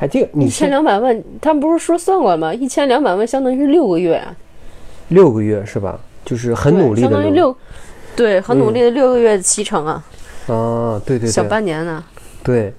[0.00, 2.52] 哎，这个一千两百万，他们不是说算过了吗？
[2.52, 4.36] 一千两百万相当于是六个月啊，
[5.10, 6.00] 六个月是吧？
[6.24, 7.56] 就是很努力的相当于六，
[8.16, 10.04] 对，很努力的六个月的骑程啊，
[10.46, 12.02] 啊，对对小，半年呢。
[12.42, 12.72] 对。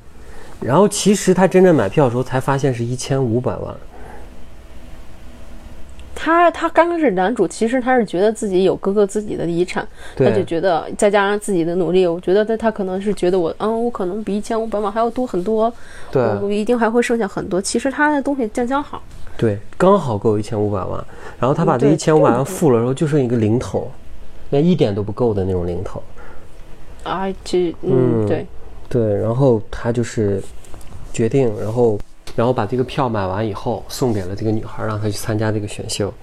[0.59, 3.75] 然后其实他真正买票的时候才发现是一千五百万。
[6.13, 15.73] 他他刚开始男主其实他是觉得自己有哥哥自己的遗产，他就觉得再加上自己的努力，我觉得他他可能是觉得我，嗯，我可能比一千五百万还要多很多，
[16.11, 17.59] 对一定还会剩下很多。
[17.59, 19.01] 其实他的东西将将好，
[19.37, 21.03] 对，刚好够一千五百万。
[21.39, 23.89] 然后他把这一千五百万付了之后，就剩一个零头，
[24.51, 26.03] 连一点都不够的那种零头。
[27.03, 28.45] 啊，这嗯嗯对，
[28.87, 30.39] 对，然后他就是
[31.11, 31.99] 决定，然后
[32.35, 36.13] 然后把这个票买完以后，送给了这个女孩，让她去参加这个选秀，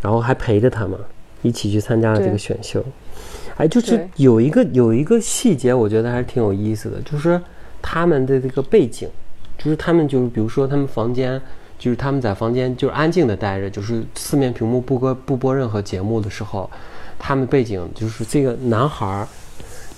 [0.00, 0.96] 然后还陪着她嘛，
[1.42, 2.82] 一起去参加了这个选秀。
[3.58, 7.38] 哎，就是有一个有一个细节，我觉得还是挺有意思的，就是
[7.82, 9.06] 他们的这个背景，
[9.58, 11.38] 就是他们就是比如说他们房间。
[11.78, 16.70] 就是他们在房间就是安静的待着，就是四面屏幕不播不播任何节目的时候，
[17.18, 19.28] 他们背景就是这个男孩儿，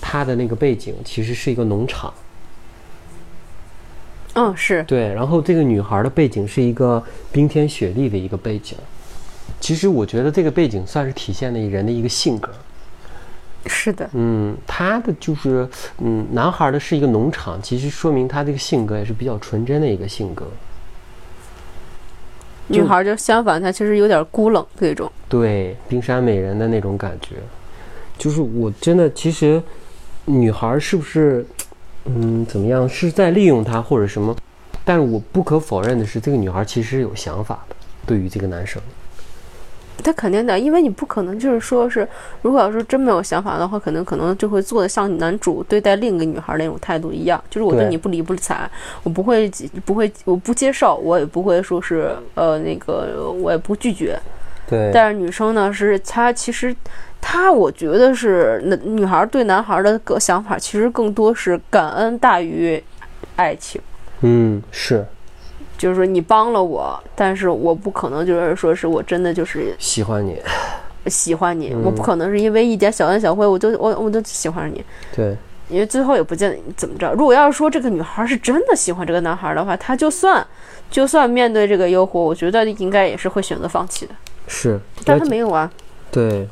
[0.01, 2.12] 他的那个背景其实是一个农场，
[4.35, 8.77] 嗯是，对，然后这个女孩的背景是一个冰天雪地的一个背景。
[9.61, 12.53] 其实我觉得这个背景算是体现了人的一个性格。
[13.67, 20.47] 是的，嗯，他的就是，嗯，男孩的是一个农场，其实说明他这个性格也是比较纯真的一个性格。
[22.68, 25.11] 女孩就相反，她其实有点孤冷这种。
[25.28, 27.37] 对，冰山美人的那种感觉，
[28.16, 29.62] 就是我真的其实，
[30.24, 31.44] 女孩是不是，
[32.04, 34.37] 嗯，怎么样是在利用他或者什么？
[34.85, 37.76] 但是我不可否认的是，这个女孩其实是有想法的，
[38.07, 38.81] 对于这个男生。
[40.02, 42.06] 他肯定的，因为你不可能就是说是，
[42.42, 48.68] 如果要是真没有想法的话，可能可能就会做的像男主对待另一个女孩那种态度一样，就是我对对你不理不睬，
[49.02, 49.50] 我不会
[49.84, 54.18] 不会我不接受，我也不会说是呃那个我也不拒绝。
[54.68, 56.74] 对但是女生呢，是她其实
[57.20, 62.82] 她我觉得是那女孩对男孩的个想法，其实更多是感恩大于
[63.37, 63.80] 爱情。
[64.20, 65.06] 嗯，是
[65.79, 70.37] 就是说你帮了我，但是我不可能就是说是我真的就是喜欢你，
[71.07, 75.37] 喜欢你，嗯我不可能是因为一点小恩小惠我就我我就喜欢上你，对，
[75.69, 77.12] 因为最后也不见得怎么着。
[77.12, 80.45] 如果要是说这个女孩是真的喜欢这个男孩的话，她就算
[80.91, 84.12] 就算面对这个诱惑，我觉得应该也是会选择放弃的。
[84.49, 85.71] 是，但她没有啊，
[86.11, 86.49] 对，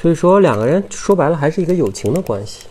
[0.00, 2.66] 所以说两个人说白了还是一个友情的关系。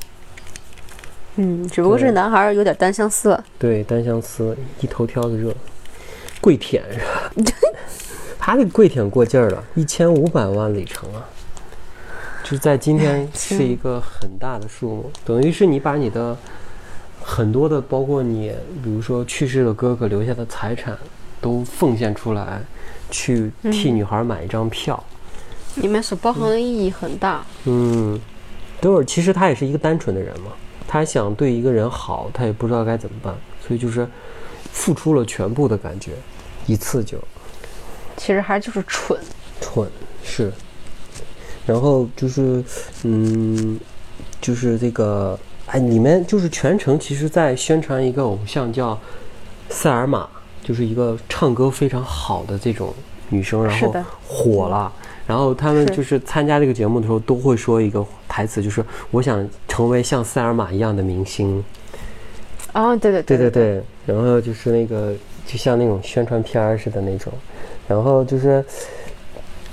[1.35, 3.43] 嗯，只不过是男孩有点单相思了。
[3.57, 5.53] 对，单相思，一头挑子热，
[6.41, 7.31] 跪舔是吧？
[8.37, 11.23] 他这个跪舔过劲儿了，一千五百万里程啊，
[12.43, 16.35] 就是在今天 是一个很大的数目，等于是你把你的
[17.23, 18.51] 很多的，包括你，
[18.83, 20.97] 比如说去世的哥哥留下的财产，
[21.39, 22.59] 都奉献出来，
[23.09, 25.01] 去替女孩买一张票。
[25.75, 27.45] 里面所包含的意义很大。
[27.65, 28.19] 嗯，
[28.81, 30.51] 都是其实他也是一个单纯的人嘛，
[30.91, 33.33] 他想对一个人好，他也不知道该怎么办，
[33.65, 34.05] 所以就是
[34.73, 36.11] 付出了全部的感觉，
[36.67, 37.17] 一次就
[38.17, 39.17] 其实还就是蠢。
[39.61, 39.89] 蠢
[40.21, 40.51] 是，
[41.65, 42.61] 然后就是
[43.03, 43.79] 嗯，
[44.41, 48.99] 就是这个哎，里面就是全程其实在宣传一个偶像叫
[49.69, 50.27] 塞尔玛，
[50.61, 52.93] 就是一个唱歌非常好的这种
[53.29, 53.95] 女生，然后
[54.27, 54.91] 火了。
[55.31, 61.63] 然后他们就是参加这个节目的时候，都会说一个台词，就是我想成为像塞尔玛一样的明星。
[62.73, 65.13] 啊，对对对对对对，然后就是那个
[65.45, 67.31] 就像那种宣传片儿似的那种，
[67.87, 68.61] 然后就是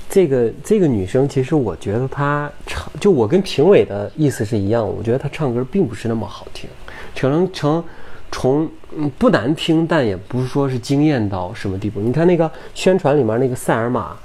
[0.08, 6.70] 这个这个女生，其实我觉得她唱，就我跟评委的意思是一样，我觉得她唱歌并不是那么好听，
[7.16, 7.82] 成成
[8.30, 11.98] 从嗯不难听，但也不是说是惊艳到什么地步。
[11.98, 14.16] 你看那个宣传里面那个塞尔玛，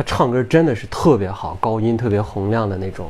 [0.00, 3.08] 她唱歌真的是特别好，高音特别洪亮的那种。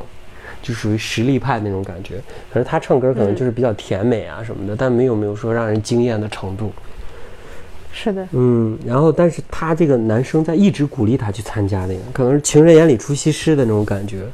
[0.60, 2.20] 就属于实力派那种感觉，
[2.52, 6.70] 可是他唱歌可能就是比较甜美啊什么的，但没有没有说让人惊艳的程度。
[7.92, 14.24] 是的，嗯，然后但是他这个男生在一直鼓励他去参加那个，可能是情人眼里出西施的那种感觉。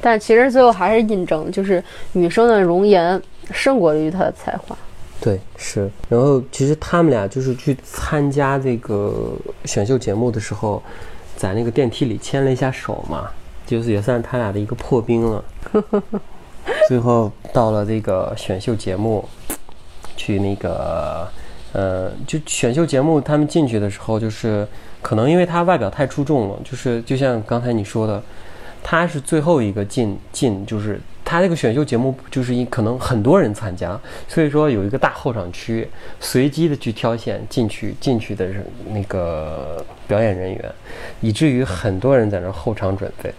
[0.00, 1.82] 但其实最后还是印证，就是
[2.12, 4.74] 女生的容颜胜过于她的才华。
[5.20, 5.90] 对，是。
[6.08, 10.82] 然后其实他们俩就是去参加这个选秀节目的时候，
[11.38, 13.30] 在那个电梯里牵了一下手嘛，
[13.64, 15.44] 就是也算他俩的一个破冰了。
[16.88, 19.26] 最后到了这个选秀节目，
[20.16, 21.28] 去那个，
[21.72, 24.66] 呃，就选秀节目他们进去的时候，就是
[25.00, 28.20] 可能因为他外表太出众了，就是就像刚才你说的，
[28.82, 35.86] 他是最后一个进进，就是他这个选秀节目就是一可能很多人参加，所以说有一个大候场区，
[36.18, 38.64] 随机的去挑选进去进去的人
[38.94, 40.72] 那个表演人员，
[41.20, 43.34] 以至于很多人在那儿候场准备。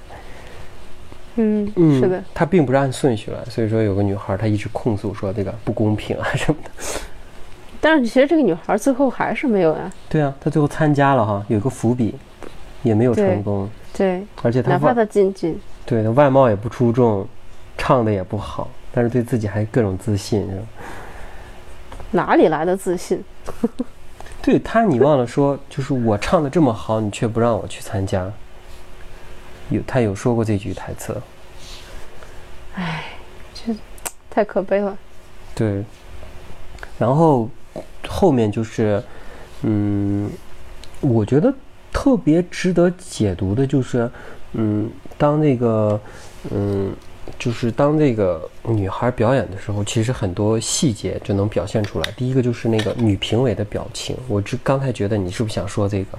[1.37, 6.69] 嗯，嗯，是的，，他并不是按顺序来，所以说有个女孩她一直控诉说这个不公平啊什么的。
[7.81, 9.91] 但是其实这个女孩最后还是没有呀。
[10.07, 12.13] 对啊，她最后参加了哈，有个伏笔，
[12.83, 17.27] 也没有成功，对，而且她外哪怕她进去，对她外貌也不出众，
[17.79, 20.63] 唱的也不好，但是对自己还各种自信，是吧？
[22.11, 23.23] 哪里来的自信？
[24.41, 28.31] 对他，你忘了说，就是我唱的这么好，你却不让我去参加。
[29.69, 31.15] 有他有说过这句台词，
[34.29, 34.97] 太可悲了。
[35.55, 35.83] 对，
[36.97, 37.49] 然后
[38.07, 39.03] 后面就是，
[39.61, 40.29] 嗯，
[41.01, 41.53] 我觉得
[41.91, 44.09] 特别值得解读的就是，
[44.53, 45.99] 嗯，当那个，
[46.49, 46.91] 嗯，
[47.37, 52.11] 就是当这个女孩表演的时候，其实很多细节就能表现出来。
[52.17, 56.17] 第一个就是那个女评委的表情，我这刚才觉得你是不是想说这个？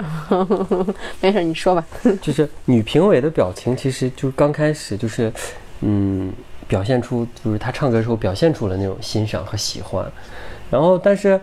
[1.20, 1.86] 没事，你说吧。
[2.22, 5.30] 就是女评委的表情，其实就是刚开始就是，
[5.80, 6.32] 嗯，
[6.66, 10.10] 表现出就是她唱歌的时候表现出了那种欣赏和喜欢，
[10.70, 11.38] 然后但是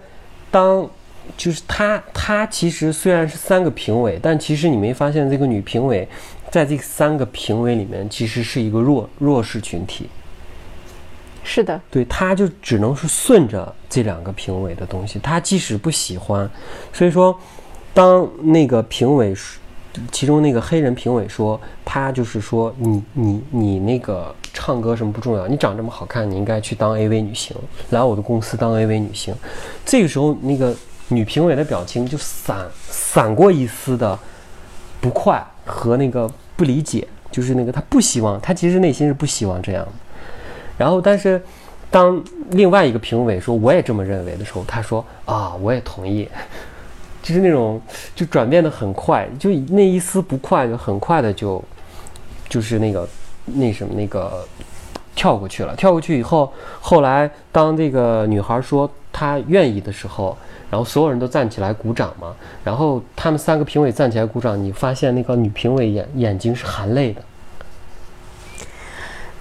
[0.50, 0.90] 当
[1.38, 6.08] 就是她她其实虽然是三个评委，但其实你没发现这个女评委
[6.52, 10.10] 在这三个评委里面其实是一个弱弱势群体，
[11.44, 16.50] 是的，对，他就只能是顺着这两个评委的东西，他即使不喜欢，
[16.94, 17.38] 所以说，
[17.94, 19.36] 当那个评委，
[20.12, 27.56] 其中那个黑人评委说，他就是说你你你那个唱歌什么不重要，你长这么好看，你应该去当 AV 女星，
[27.90, 29.34] 来我的公司当 AV 女星。
[29.86, 30.76] 这个时候，那个
[31.08, 34.18] 女评委的表情就闪闪过一丝的
[35.02, 39.92] 不快和那个不理解，就是那个他不希望，他其实内心是不希望这样的。
[40.78, 41.40] 然后，但是
[41.92, 46.28] 当另外一个评委说我也这么认为的时候，他说啊，我也同意，
[47.22, 47.82] 就是那种
[48.16, 51.64] 就转变的很快，就那一丝不快，就很快的就
[52.48, 53.08] 就是那个
[53.46, 54.48] 那什么那个
[55.18, 55.76] 跳过去了。
[55.76, 60.38] 跳过去以后，后来当这个女孩说她愿意的时候，
[60.70, 62.34] 然后所有人都站起来鼓掌嘛，
[62.64, 67.22] 然后他们三个评委站起来鼓掌，你发现那个女评委眼眼睛是含泪的。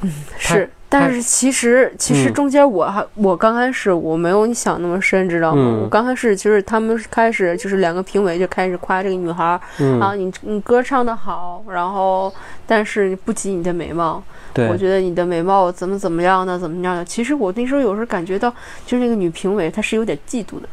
[0.01, 0.71] 嗯是。
[0.89, 5.61] 但是其实，其实嗯中间我还、我刚开始我没有你想那么深，知道吗？
[5.61, 12.33] 嗯我刚开始就是他们开始就是两个评委就开始夸这个女孩儿、嗯，啊，你你歌唱的好，然后
[12.69, 14.23] 但是不及你的美貌，
[14.57, 17.05] 对，我觉得你的美貌怎么怎么样的，怎么样的。
[17.05, 18.51] 其实我那时候有时候感觉到，
[18.87, 20.69] 就是那个女评委她是有点嫉妒的。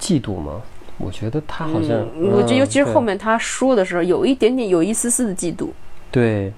[0.00, 0.62] 嫉妒吗？
[0.98, 5.68] 我觉得她好像，嗯，我觉得尤其是后面她说的时候，有一点点，有一丝丝的嫉妒。
[6.10, 6.52] 对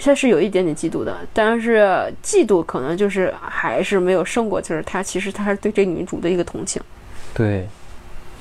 [0.00, 6.80] 他是有一点点嫉妒的，但是嫉妒可能就是还是没有胜过，就是他其实他是对这女主的一个同情。
[7.34, 7.68] 对，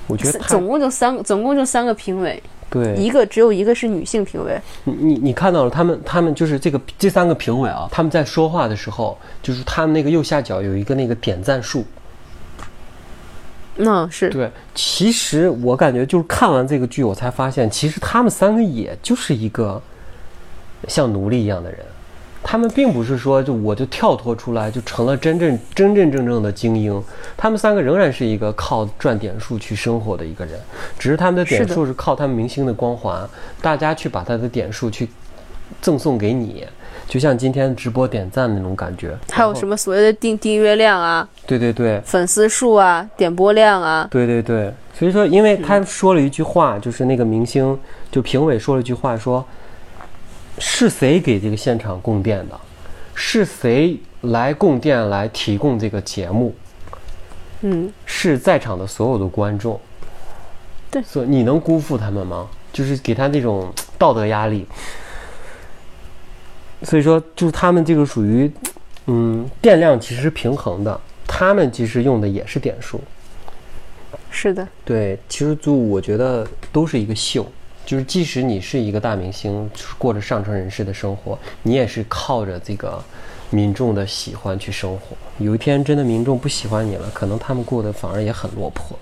[0.07, 2.41] 我觉得总共就三个，总共就三个评委，
[2.71, 4.59] 对一个只有一个是女性评委。
[4.85, 11.85] 你你你看到了他们他们就是这个这三个评委啊，他们在说话的时候，就是他们那个右下角有一个那个点赞数。
[13.75, 19.81] 那、是对，其实我感觉就是看完这个剧，我才发现，其实他们三个也就是一个
[20.87, 21.79] 像奴隶一样的人。
[22.43, 27.01] 他们并不是说就我就跳脱出来就成了真正真真正正的精英，
[27.37, 30.59] 他们三个仍然是一个靠赚点数去生活的一个人，
[30.97, 33.27] 只是他们的点数是靠他们明星的光环，
[33.61, 35.07] 大家去把他的点数去
[35.81, 36.65] 赠送给你，
[37.07, 39.17] 就像今天直播点赞那种感觉。
[39.29, 47.77] 还有什么所谓的订订阅量啊、对对对，粉丝数啊、点播量啊，对对对，所以说，因为他说了一句话，就是那个明星，
[48.11, 49.45] 就评委说了一句话，说
[50.61, 52.59] 是谁给这个现场供电的？
[53.15, 56.55] 是谁来供电来提供这个节目？
[57.61, 59.79] 嗯，是在场的所有的观众。
[60.91, 62.47] 对所以你能辜负他们吗？
[62.71, 64.67] 就是给他这种道德压力。
[66.83, 68.51] 所以说，就是他们这个属于，
[69.07, 73.01] 嗯，电量其实是平衡的，他们其实用的也是点数。
[74.29, 77.45] 是的，对，其实就我觉得都是一个秀，
[77.91, 83.03] 就是即使你是一个大明星，过着上层人士的生活，你也是靠着这个
[83.49, 85.17] 民众的喜欢去生活。
[85.39, 88.97] 有一天真的民众不喜欢你了，可能他们过得反而也很落魄。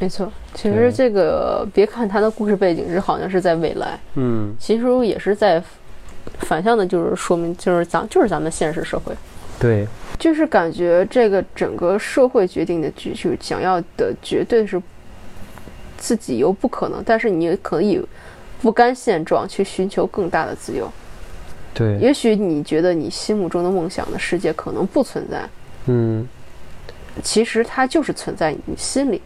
[0.00, 0.32] 没错。
[0.54, 5.62] 其实这个别看他的故事背景是好像是在未来，嗯，其实也是在
[6.38, 9.14] 反向的，就是说明就是咱就是咱们现实社会。
[9.60, 9.86] 对，
[10.18, 14.80] 就是感觉这个整个社会决定的剧，就是想要的绝对是
[16.02, 18.04] 自己又不可能，但是你也可以
[18.60, 20.90] 不甘现状去寻求更大的自由。
[21.72, 25.48] 对，也许你觉得你心目中的梦想的世界可能不存在，
[25.86, 26.26] 嗯，
[27.22, 29.22] 其实它就是存在你心里，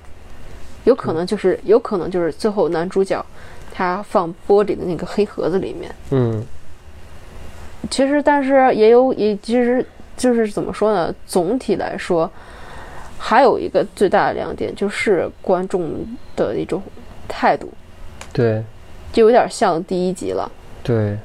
[0.85, 3.25] 有可能就是有可能就是最后男主角
[3.73, 6.45] 他放玻璃的那个黑盒子里面，嗯，
[7.91, 11.15] 其实，但是也有也其实就是怎么说呢？
[11.27, 12.31] 总体来说，
[13.19, 16.07] 还有一个最大的亮点就是观众
[16.37, 16.83] 的一种
[17.27, 17.73] 态度，
[18.33, 18.63] 对，
[19.13, 20.51] 就有点像第一集了。
[20.83, 21.17] 对，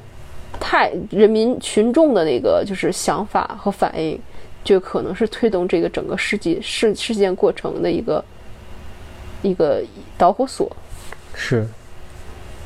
[0.58, 4.20] 太人民群众的那个就是想法和反应，
[4.64, 8.24] 就可能是推动这个整个事件事事件过程的一个
[9.42, 9.82] 一个
[10.18, 10.70] 导火索。
[11.34, 11.66] 是，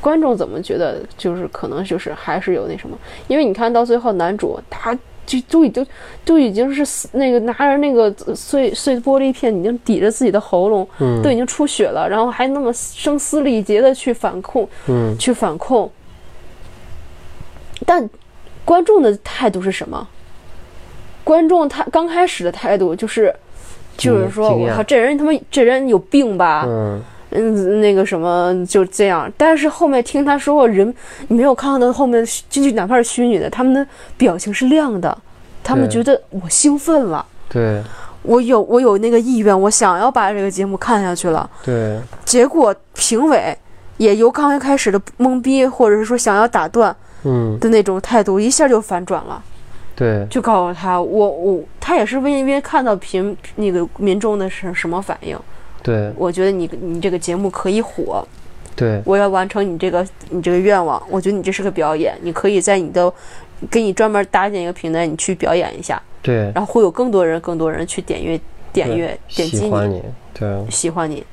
[0.01, 2.97] 观众怎么觉得，就是可能就是还是有那什么，
[3.27, 4.97] 因为你看到最后男主他
[5.27, 5.85] 就都已经
[6.25, 11.21] 都已经是那个拿着那个碎碎玻璃片已经抵着自己的喉咙，嗯。
[11.21, 15.91] 都已经出血了，然后还那么声嘶力竭的去反控，嗯，去反控，
[17.85, 18.09] 但
[18.63, 20.07] 观众的态度是什么？
[21.23, 23.35] 观众他刚开始的态度就是，
[23.97, 26.63] 就是说我靠，这人他妈这人有病吧？
[26.65, 27.01] 嗯，
[27.31, 29.31] 嗯，那个什么就这样。
[29.35, 30.93] 但是后面听他说过人，
[31.27, 35.17] 你没有看到后面进去，哪怕是虚拟的，他们的表情是亮的，
[35.63, 37.83] 他们觉得我兴奋了，对，
[38.23, 41.49] 我有我有那个意愿，我想要把这个节目看下去了。
[41.63, 43.57] 对，结果评委
[43.97, 49.43] 也由刚开始的懵逼，或者是说想要打断嗯，的那种态度，一下就反转了，
[49.95, 55.37] 对，就告诉他，我我他也是为因为看到评那个民众的是什么反应，
[55.87, 58.27] 对，我觉得你你这个节目可以火，
[58.75, 63.09] 对，我要完成你这个你这个愿望，我觉得你这是个表演，你可以在你的
[63.71, 68.37] 给你专门搭建一个平台，你去表演一下，对，然后会有更多人更多人去点阅
[68.73, 69.63] 点阅点击你。
[69.63, 70.69] 喜欢你，对。
[70.69, 71.25] 喜欢你，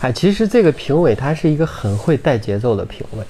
[0.00, 3.24] 哎，其实这个评委他是一个很会带节奏的评委，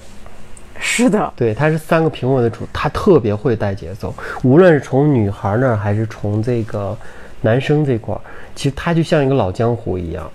[0.79, 4.11] 是的，对，他是三个评委的主，他特别会带节奏，
[4.43, 6.97] 无论是从女孩那儿还是从这个
[7.41, 8.19] 男生这块儿，
[8.55, 10.29] 其实他就像一个老江湖一样，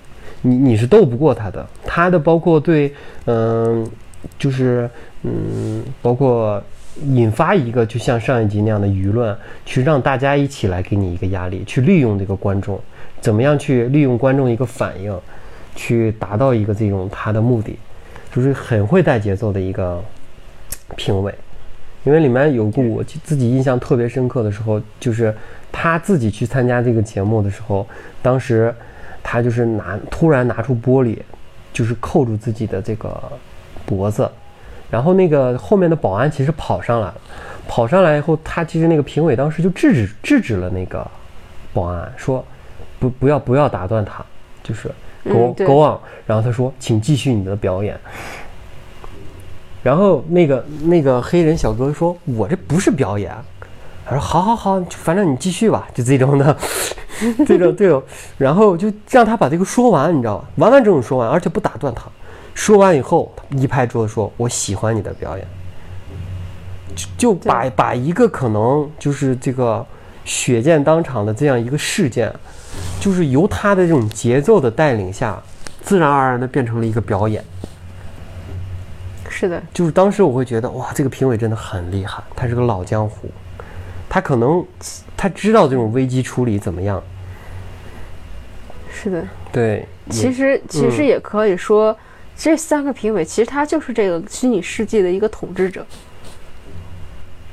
[0.47, 2.93] 你你是斗不过他的，他的包括对，
[3.25, 3.89] 嗯、
[4.39, 4.89] 就是
[5.23, 6.63] 嗯，包括
[7.07, 9.35] 引发一个就像上一集那样的舆论，
[9.65, 12.79] 去让大家一起来给你一个压力，去利用这个观众，
[13.23, 15.19] 怎么样去利用观众一个反应，
[15.75, 17.79] 去达到一个这种他的目的，
[18.31, 20.03] 就是很会带节奏的一个
[20.95, 21.35] 评委。
[22.05, 25.35] 因为里面有个我自己印象特别深刻的时候，就是
[25.73, 27.89] 他自己去参加这个节目的时候，
[28.21, 28.75] 当时
[29.25, 31.19] 他就是拿突然拿出玻璃，
[31.73, 33.21] 就是扣住自己的这个
[33.85, 34.31] 脖子，
[34.91, 37.15] 然后那个后面的保安其实跑上来了，
[37.67, 41.05] 跑上来以后，他其实那个评委当时就制止制止了那个
[41.73, 42.45] 保安，说
[43.01, 44.25] 不不要不要打断他，
[44.63, 44.89] 就是
[45.25, 47.99] go、嗯 go on，然后他说请继续你的表演。
[49.83, 53.31] 然后那个那个黑人小哥说：“我这不是表演，
[54.07, 56.57] 他说好好好，反正你继续吧，就这种的，
[57.47, 58.03] 这种这种，
[58.37, 60.45] 然后就让他把这个说完，你知道吧？
[60.57, 62.05] 完完整整说完，而且不打断他。
[62.55, 65.47] 说完以后，一拍桌子说：“我喜欢你的表演。”
[66.95, 69.85] 就就把把一个可能就是这个
[70.25, 72.33] 血溅当场的这样一个事件，
[73.01, 75.43] 就是由他的这种节奏的带领下，
[75.83, 77.43] 自然而然的变成了一个表演。
[79.29, 83.29] 是的，就是当时我会觉得哇，这个评委真的很厉害，他是个老江湖，
[84.15, 84.65] 他可能
[85.17, 87.03] 他知道这种危机处理怎么样。
[88.89, 91.99] 是的，对，其实其实也可以说，
[92.37, 95.85] 这三个评委其实他就是这个虚拟世界的一个统治者，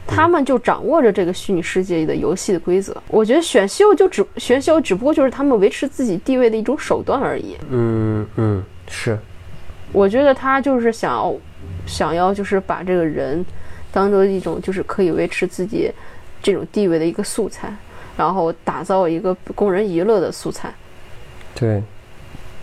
[0.05, 2.95] 他们就掌握着这个虚拟世界的游戏的规则。
[3.07, 7.57] 我觉得选秀就只选秀只不过就是他们维持自己地位的一种手段而已。
[7.71, 9.17] 嗯嗯，是，
[9.91, 11.35] 我觉得他就是想要
[11.87, 13.43] 想要就是把这个人
[13.91, 15.91] 当做一种就是可以维持自己
[16.41, 17.73] 这种地位的一个素材，
[18.17, 20.73] 然后打造一个供人娱乐的素材。
[21.53, 21.81] 对，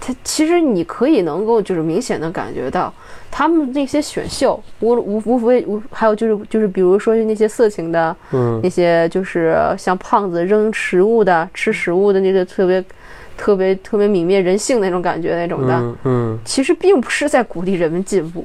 [0.01, 2.93] 他其实你可以能够就是明显的感觉到，
[3.31, 8.61] 他们那些选秀无无无非无还有就是就是比如说那些色情的，嗯。
[8.63, 12.85] 那些就是像胖子扔食物的、吃食物的那个特别
[13.37, 18.45] 特别特别泯灭人性那种感觉那种的，嗯嗯，其实并不是在鼓励人们进步，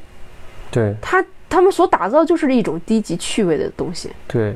[0.69, 4.55] 对他他们所打造就是一种低级趣味的东西，对，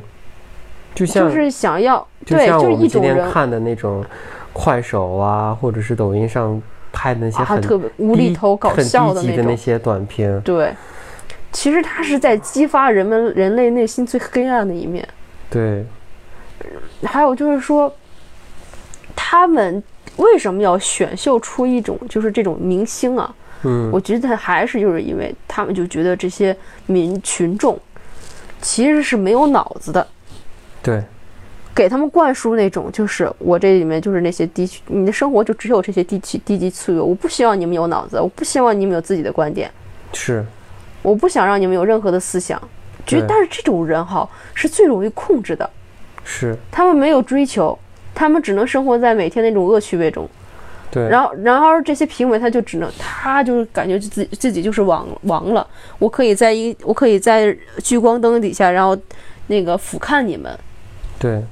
[0.98, 4.04] 就像就是想要对，就是我们今天一种人看的那种
[4.52, 6.60] 快手啊，或者是抖音上
[6.92, 10.74] 拍的那些啊很特别无厘头搞笑的那种那些短片，对，
[11.52, 15.08] 其实它是在激发人们人类内心最黑暗的一面。
[15.50, 15.86] 对，
[17.04, 17.94] 还有就是说，
[19.16, 19.84] 他们
[20.16, 23.34] 为什么要选秀出一种就是这种明星啊？
[23.64, 27.76] 嗯我觉得还是就是因为他们就觉得这些民群众
[28.62, 30.08] 其实是没有脑子的，
[30.88, 31.04] 对
[31.76, 39.70] 给他们灌输那种就是我这里面就是那些低，你的生活就只有这些低级低级趣味，我不希望你们有脑子，我不希望你们有自己的观点。
[40.14, 40.44] 是，
[41.04, 42.60] 我不想让你们有任何的思想。
[43.06, 45.70] 觉对但是这种人哈是最容易控制的，
[46.24, 47.78] 是，他们没有追求，
[48.16, 50.28] 他们只能生活在每天那种恶趣味中。
[50.90, 55.68] 对，然后，然后这些评委他就只能，他就是感觉自己自己就是王王了，
[56.00, 58.98] 我可以在一，我可以在聚光灯底下，然后
[59.46, 60.58] 那个俯瞰你们。
[61.20, 61.44] 对，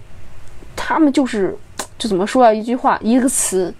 [0.75, 1.55] 他们就是，
[1.97, 2.53] 就怎么说啊？
[2.53, 3.73] 一句话，一个词，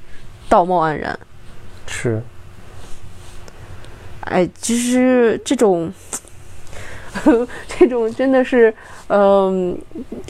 [0.50, 1.18] 道貌岸然。
[1.88, 2.22] 是，
[4.22, 5.92] 哎，其实这种，
[7.68, 8.74] 这种真的是，
[9.10, 9.78] 嗯、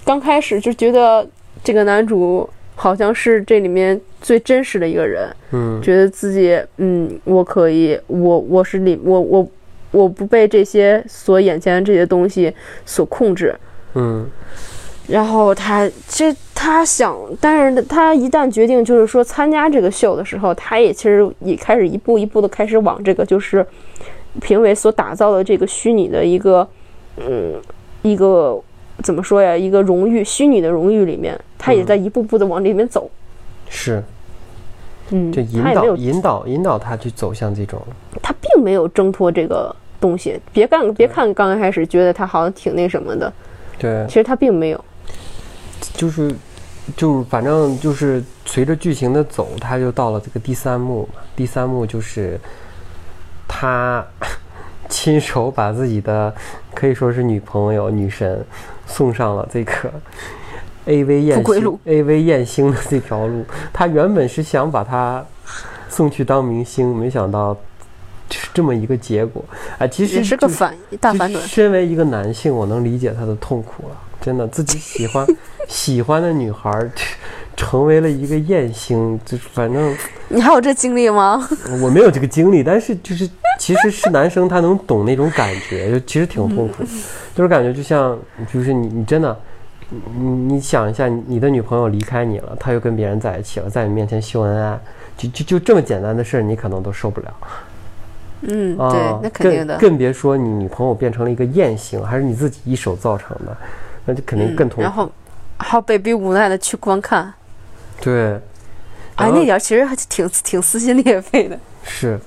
[0.04, 1.26] 刚开始就觉得
[1.64, 9.50] 这个男主好像是这里面最真实的一个人，嗯觉得自己，嗯，我可以，我我是里，我我
[9.92, 12.54] 我不被这些所眼前的这些东西
[12.86, 13.56] 所控制。
[13.94, 14.30] 嗯
[15.08, 23.66] 然后他其实他想，但是他一旦决定就是说参加这个秀的时候，他也其实也开始一步一步的开始往这个就是
[24.42, 26.68] 评委所打造的这个虚拟的一个
[27.18, 27.54] 嗯
[28.02, 28.60] 一个
[29.04, 33.10] 怎么说呀，一个荣誉虚拟的荣誉里面，他也在一步步的往里面走。
[33.70, 34.02] 是，
[35.12, 37.82] 嗯，就引导引导引导他去走向这种，
[38.22, 40.40] 他并没有挣脱这个东西。
[40.52, 43.32] 别看，别看刚开始觉得他好像挺那什么的，
[43.78, 44.86] 对其，实他并没有。
[45.96, 46.34] 就是
[46.96, 51.22] 就是反正就是随着剧情的走，他就到了这个第三幕嘛。
[51.36, 52.40] 第三幕就是
[53.48, 54.06] 他
[54.88, 56.34] 亲手把自己的
[56.74, 58.46] 可以说是女朋友女神
[58.86, 59.74] 送上了这个
[60.86, 63.44] A V 艳星 A V 艳星的这条路。
[63.74, 65.26] 他原本是想把她
[65.90, 67.58] 送去当明星，没想到
[68.30, 69.44] 是这么一个结果
[69.80, 69.88] 啊！
[69.88, 71.48] 其实也是个反大就反转。
[71.48, 73.96] 身为一个男性，我能理解他的痛苦了。
[74.22, 75.26] 真的，自己喜欢
[75.68, 76.92] 喜欢的女孩儿
[77.56, 79.96] 成为了一个艳星，就反正
[80.30, 81.48] 你还有这经历吗？
[81.82, 86.84] 我没有这个经历，但是就是其实是男生他能懂那种感觉，就其实挺痛苦，
[87.36, 88.18] 就是感觉就像
[88.52, 89.38] 就是你你真的。
[89.88, 94.80] 你你想一下，你的女朋友离开你了，她又跟别人在一起了，在你面前秀恩爱，
[95.16, 97.34] 就就就这么简单的事儿，你可能都受不了。
[98.42, 99.92] 嗯，啊，对，那肯定的更。
[99.92, 103.56] 更别说你女朋友变成了一个艳星，还是你自己一手造成的，
[104.06, 104.82] 那就肯定更痛苦。
[104.82, 105.12] 嗯然后
[105.58, 107.34] 还被逼无奈的去观看，
[108.02, 108.34] 对，
[109.16, 111.58] 哎，那点儿其实还挺挺撕心裂肺的。
[111.84, 112.20] 是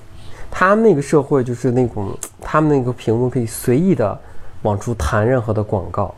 [0.49, 4.19] 他们那个社会就是那种， 他们那个屏幕可以随意的
[4.63, 6.13] 往出弹任何的广告，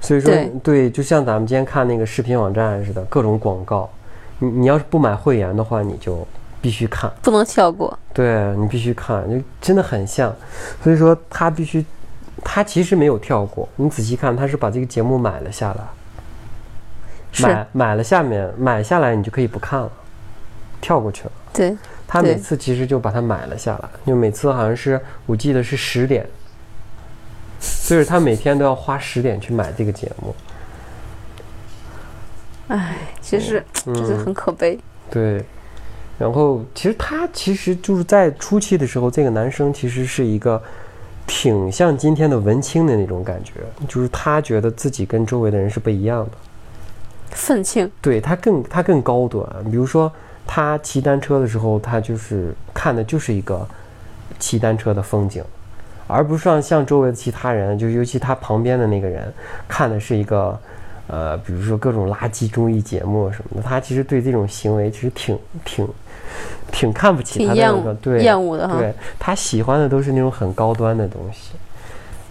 [0.00, 3.90] 所以说对就像咱们今天看那个视频网站似的，各种广告，
[4.38, 6.26] 你你要是不买会员的话，你就
[6.62, 7.12] 必须看。
[7.20, 7.96] 不能跳过。
[8.14, 10.34] 对你必须看，就真的很像，
[10.82, 11.84] 所以说他必须
[12.44, 15.84] 他其实没有跳过，你仔细看，他是把这个节目买了下来，
[17.42, 19.90] 买买了下面买下来，你就可以不看了，
[20.80, 21.32] 跳过去了。
[21.52, 21.76] 对，
[22.06, 26.26] 他每次其实就把它买了下来，就每次好像是我记得是十点，
[27.84, 30.34] 就是他每天都要花十点去买这个节目。
[32.68, 34.78] 唉，其实就是很可悲。
[35.10, 35.42] 对，
[36.18, 40.62] 然后其实他其实就是在初期的时候，这个男生其实是一个
[41.28, 43.52] 挺像今天的文青的那种感觉，
[43.86, 46.30] 就是他觉得自己跟周围的人是不一样的。
[47.30, 50.10] 愤青，对他更他更高端，比如说
[50.46, 53.64] 他骑单车的时候，他就是看的就是一个
[54.38, 55.44] 骑单车的风景，
[56.06, 59.32] 而不是像像周围的其他人，就尤其他旁边的那个人
[59.68, 60.58] 看的是一个
[61.06, 63.62] 呃，比如说各种垃圾综艺节目什么的。
[63.62, 65.86] 他其实对这种行为其实挺挺
[66.70, 68.78] 挺看不起他的厌恶那个对厌恶的哈。
[68.78, 71.52] 对他喜欢的都是那种很高端的东西。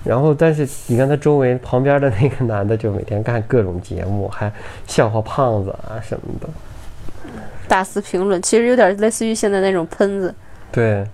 [0.03, 4.49] 然后，但是你看他周围旁边的那个男的，就每天干各种节目，还
[4.87, 6.47] 笑话胖子啊什么的。
[7.67, 10.33] 大肆评论，其实有点类似于现在那种喷子。
[10.71, 11.05] 对，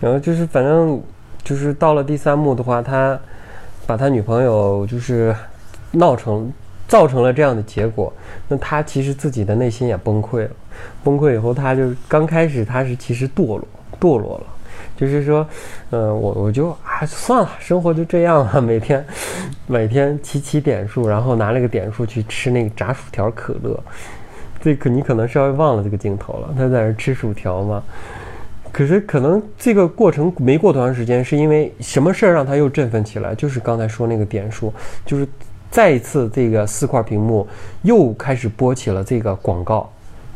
[0.00, 1.00] 然后就是反正
[1.44, 3.16] 就是到了第三幕的话，他
[3.86, 5.32] 把他女朋友就是
[5.92, 6.52] 闹成
[6.88, 8.12] 造成了这样的结果，
[8.48, 10.50] 那他其实自己的内心也崩溃了。
[11.02, 13.62] 崩溃以后，他就刚开始他是其实堕落
[14.00, 14.46] 堕落了。
[14.96, 15.46] 就是说，
[15.90, 19.04] 嗯、我我就啊算了，生活就这样了，每天
[19.66, 23.78] 每天骑骑点数，然后拿那个点数去吃那个炸薯条、可乐。
[24.60, 27.82] 这可你可能稍微忘了这个镜头了，他在那吃薯条嘛。
[28.72, 33.34] 可是可能这个过程没过多长时间，是因为什么事儿让他又振奋起来？
[33.36, 34.72] 就是刚才说那个点数，
[35.06, 35.26] 就是
[35.70, 37.46] 再一次这个四块屏幕
[37.82, 39.88] 又开始播起了这个广告，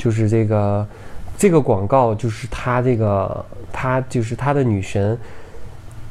[0.02, 0.84] 就是这个
[1.38, 5.16] 这个广告就是他这个他就是他的女神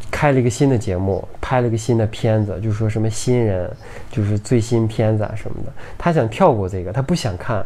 [0.10, 3.70] 开了一个新的节目，拍了一个新的片子，就说什么新人
[4.10, 7.66] 就是最新片子啊什么的，他想跳过这个，他不想看。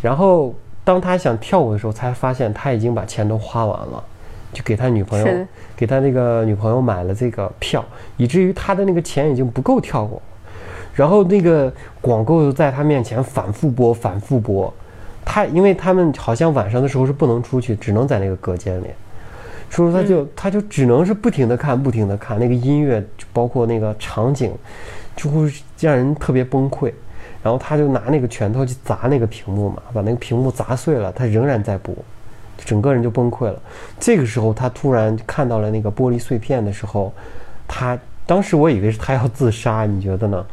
[0.00, 4.02] 然后当他想跳过的时候，才发现他已经把钱都花完了，
[4.54, 5.46] 就给他女朋友
[5.76, 7.84] 给他那个女朋友买了这个票，
[8.16, 10.22] 以至于他的那个钱已经不够跳过。
[10.94, 14.72] 然后那个广告又在他面前反复播，反复播。
[15.32, 18.86] 他因为他们好像晚上的时候是不能出去，只能在那个隔间里，
[19.70, 24.52] 所以说他就、他就只能是不停的看，不停的看那个音乐，就包括那个场景，
[25.14, 26.92] 就会让人特别崩溃。
[27.44, 31.94] 然后他就拿那个拳头去砸那个屏幕嘛，把那个屏幕砸碎了，他仍然在播，
[32.64, 33.62] 整个人就崩溃了。
[34.00, 37.14] 这个时候他突然看到了那个玻璃碎片的时候，
[37.68, 40.44] 他当时我以为是他要自杀，你觉得呢？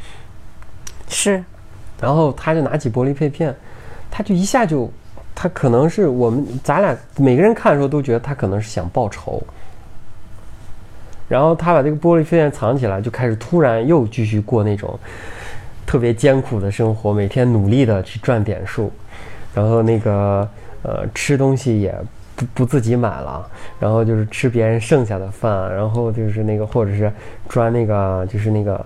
[1.08, 1.44] 是，
[2.00, 3.56] 然后他就拿起玻璃碎片，
[4.10, 4.92] 他就一下就，
[5.36, 9.42] 他可能是我们咱俩每个人看的时候都觉得他可能是想报仇。
[11.30, 14.98] 然后他把这个玻璃碎片藏起来，就开始突然又继续过那种
[15.86, 18.90] 特别艰苦的生活，每天努力的去赚点数，
[19.54, 20.48] 然后那个
[20.84, 21.94] 呃吃东西也
[22.34, 23.46] 不不自己买了，
[23.78, 27.12] 然后就是吃别人剩下的饭，然后就是那个或者是
[27.50, 28.86] 钻那个就是那个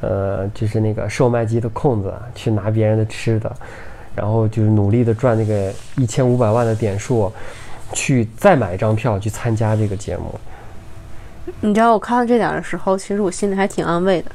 [0.00, 3.54] 呃就是那个售卖机的空子去拿别人的吃的，
[4.16, 7.30] 然后就是努力的赚那个一千五百万的点数，
[7.92, 10.34] 去再买一张票去参加这个节目。
[11.60, 14.30] 你知道我看到这点的时候，其实我心里还挺安慰的。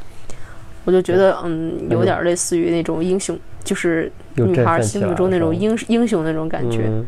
[0.85, 6.83] 我就觉得，嗯，有点类似于那种英雄，就是女孩心目中那种英英雄那种感觉。
[6.85, 7.05] 嗯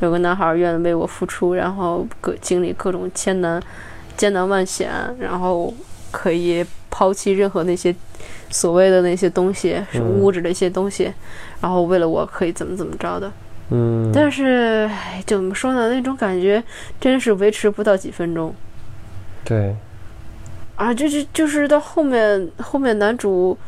[0.00, 3.62] 有个男孩愿意为我付出，然后各经历各种艰难、
[4.16, 5.72] 艰难万险，然后
[6.10, 6.66] 可以
[6.96, 7.92] 抛弃任何那些
[8.50, 11.12] 所谓的那些东西，是嗯物质的一些东西，
[11.60, 13.32] 然后为了我可以怎么怎么着的。
[13.70, 15.88] 嗯，但是，唉怎么说呢？
[15.92, 16.62] 那种感觉
[17.00, 18.54] 真是维持不到几分钟
[19.44, 19.74] 对，
[20.76, 20.94] 啊！
[20.94, 23.58] 就是就是到后面，后面男主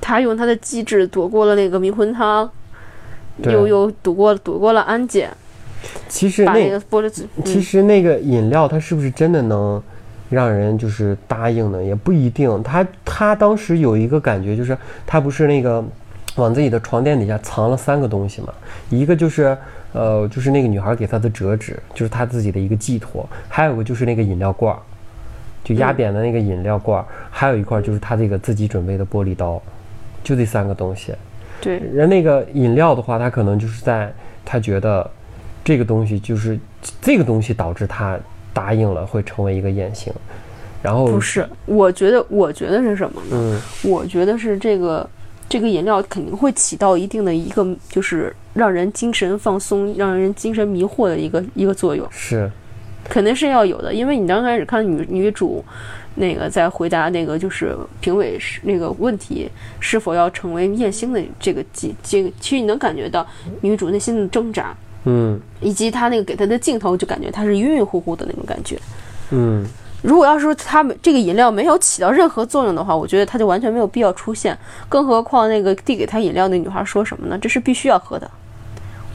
[0.00, 2.48] 他用他的机智躲过了那个迷魂汤，
[3.42, 5.34] 对又又躲过躲过了安检，
[6.08, 9.82] 其实那那个玻璃子，其嗯实那个饮料它是不是真的能
[10.30, 11.82] 让人就是答应的？
[11.82, 12.62] 也不一定。
[12.62, 14.76] 他他当时有一个感觉，就是
[15.06, 15.82] 他不是那个
[16.36, 18.52] 往自己的床垫底下藏了三个东西嘛，
[18.90, 19.56] 一个就是
[19.92, 24.78] 呃就是那个女孩给他的折纸，就是他自己的一个寄托，还有个就是那个饮料罐儿，
[25.64, 29.60] 就压嗯扁的那个饮料罐儿，还有一块就是他这个自己准备的玻璃刀，
[30.22, 31.12] 就这三个东西。
[31.60, 34.12] 对，人那个饮料的话，他可能就是在
[34.44, 35.10] 他觉得
[35.64, 36.56] 这个东西就是
[37.00, 38.16] 这个东西导致他
[38.58, 40.12] 答应了会成为一个艳星，
[40.82, 43.28] 然后不是，我觉得，我觉得是什么呢？
[43.30, 45.08] 嗯我觉得是这个
[45.48, 52.04] 这个饮料肯定会起到一定的一个，就是让人精神放松、让人精神迷惑的一个一个作用。
[52.10, 52.50] 是
[53.08, 55.64] 肯定是要有的，因为你刚开始看女女主
[56.16, 59.48] 那个在回答那个就是评委是那个问题
[59.78, 63.24] 是否要成为艳星的这个这这个，其实你能感觉到
[63.60, 68.78] 女主内心的挣扎，嗯以及他那个给他的镜头就感觉他是晕晕乎乎的那种感觉。
[69.30, 69.64] 嗯
[70.02, 74.56] 如果要是说他们这个饮料没有起到任何作用的话，我觉得他就完全没有必要出现。
[74.88, 77.36] 更何况那个递给他饮料那女孩说什么呢？
[77.36, 78.30] 这是必须要喝的，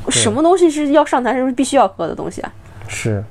[0.09, 2.51] 什么东西是要上台是必须要喝的东西啊？
[2.89, 3.23] 是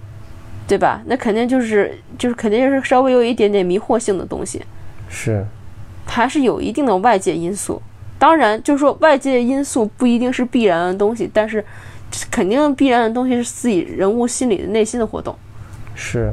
[0.67, 1.03] 对吧？
[1.05, 4.63] 那肯定就是就是肯定是稍微有一点点迷惑性的东西，
[5.11, 5.45] 是
[6.07, 7.83] 还是有一定的外界因素。
[8.19, 11.63] 当然，就是说外界因素不一定是必然的东西，但是
[12.31, 15.35] 肯定必然的东西是自己人物心里的内心的活动。
[15.95, 16.33] 是，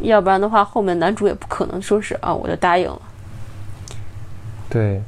[0.00, 3.02] 要不然的话，后面男主也不可能说是啊，我就答应了。
[4.68, 5.00] 对。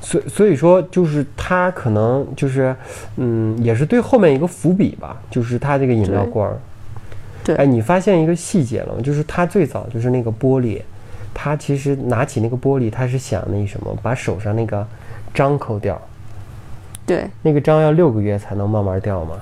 [0.00, 2.74] 所所以说，就是他可能就是，
[3.16, 6.56] 嗯，也是对后面一个伏笔吧，就是他这个饮料罐儿。
[7.44, 9.00] 对哎，你发现一个细节了吗？
[9.02, 10.80] 就是他最早就是那个玻璃，
[11.34, 14.86] 他其实拿起那个玻璃，他是想那什么，把手上那个
[15.34, 16.00] 章抠掉。
[17.08, 19.36] 对那个章要六个月才能慢慢掉嘛。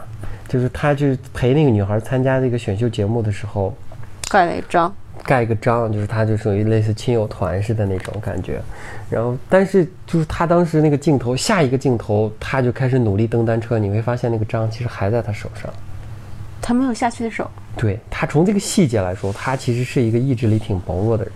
[0.48, 3.74] 就是他就是陪那个女孩参加这个选秀节目的时候，
[4.30, 4.94] 盖了一章，
[5.24, 8.60] 盖一个章，就是他就属于类似亲友团似的那种感觉。
[9.10, 15.68] 然后，但是就是他当时那个镜头，下一个镜头他就开始努力蹬单车，你会发现那个章其实还在他手上。
[16.62, 17.50] 他没有下去的手。
[17.76, 21.32] 对他从这个细节来说，他其实是一个意志力挺薄弱的人。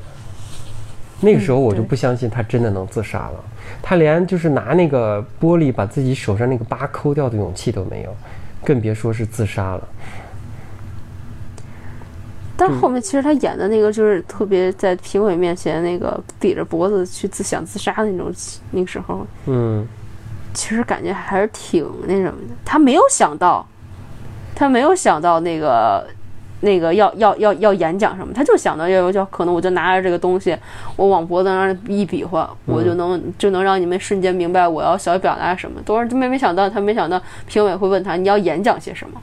[1.21, 3.45] 那个时候我就不相信他真的能自杀了，
[3.83, 8.17] 他连就是拿那个玻璃把自己手上那个疤抠掉的勇气都没有，
[8.65, 9.89] 更别说是自杀了。
[12.57, 18.31] 但后面其实他演的那个就是特别在评委面前那个抵着脖子去自想自杀的那种，
[18.71, 19.87] 那个时候嗯，
[20.53, 22.55] 其实感觉还是挺那什么的。
[22.63, 23.67] 他没有想到，
[24.55, 26.07] 他没有想到那个
[26.61, 30.57] 那个要要要要演讲什么，他就想到要要可能我就拿着这个东西，
[30.97, 35.81] 我往脖子上一比划，我就能就能让你们瞬间明白我要想表达什么。
[35.85, 39.21] 都是没没想到，他没想到评委会问他你要演讲些什么，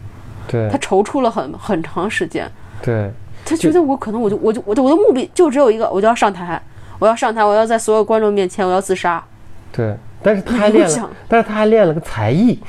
[0.48, 2.50] 对他踌躇了很很长时间。
[2.82, 3.12] 对
[3.46, 6.62] 他觉得我可能我就我就我的我的目的就只有一个，我就要上台，
[7.00, 9.24] 我要上台，我要在所有观众面前我要自杀。
[9.72, 12.60] 对，但是他还练了，但是他还练了个才艺。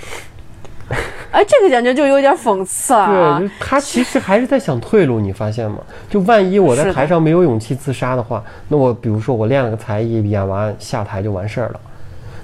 [1.30, 3.54] 哎，这个感觉就有点讽刺啊对，就！
[3.54, 5.78] 是他其实还是在想退路，你发现吗？
[6.08, 11.80] 就万一我在台上没有勇气自杀的话，那我比如说我练了个才艺，演完下台就完事儿了。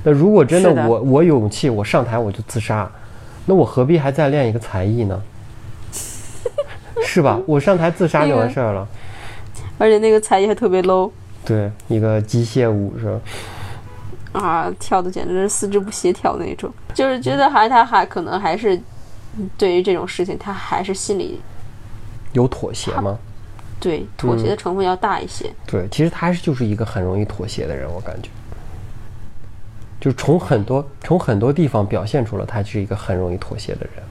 [0.02, 2.90] 那如果真的我我有勇气，我上台我就自杀，
[3.46, 5.22] 那我何必还再练一个才艺呢？
[7.02, 7.40] 是吧？
[7.46, 8.86] 我上台自杀就完事儿了。
[9.78, 11.10] 而且那个才艺还特别 low
[11.44, 13.20] 对，一个机械舞是吧？
[14.34, 16.72] 啊，跳的简直是四肢不协调那种。
[16.92, 18.80] 就是觉得还他还可能还是
[19.56, 21.40] 对于这种事情，他还是心里
[22.32, 23.18] 有妥协吗？
[23.80, 25.52] 对妥协的成分要大一些。
[25.66, 28.28] 对，其实他是就是一个很容易妥协的人，我感觉，
[30.00, 34.04] 就是从很多从很多地方表现出了他是一个很容易妥协的人。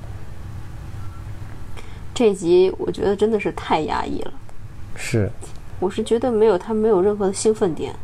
[2.14, 4.34] 这集我觉得真的是太压抑了，
[4.96, 5.30] 是
[5.80, 7.96] 我是觉得没有他没有任何的兴奋点。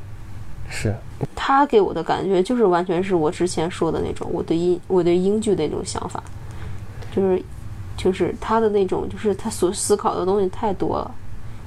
[0.69, 0.95] 是，
[1.35, 6.23] 他给我的感觉就是完全是我之前说的那种，我对英我对英剧的那种想法，
[7.11, 7.43] 就是
[7.97, 11.11] 就是他的那种，就是他所思考的东西太多了，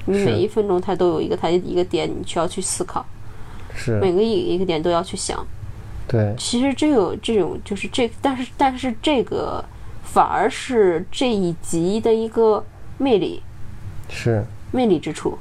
[0.07, 3.05] 你每一分钟他都有一个他一个点，你需要去思考，
[3.75, 5.45] 是每个一一个点都要去想。
[6.07, 9.65] 对，其实这个这种就是这，但是但是这个
[10.03, 12.65] 反而是这一集的一个
[12.99, 13.43] 魅力
[14.09, 14.45] 是。
[14.71, 15.37] 魅力之处。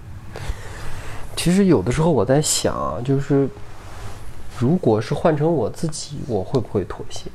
[1.44, 3.50] 其实有的时候我在想啊，就是
[4.60, 7.32] 如果是换成我自己，我会不会妥协？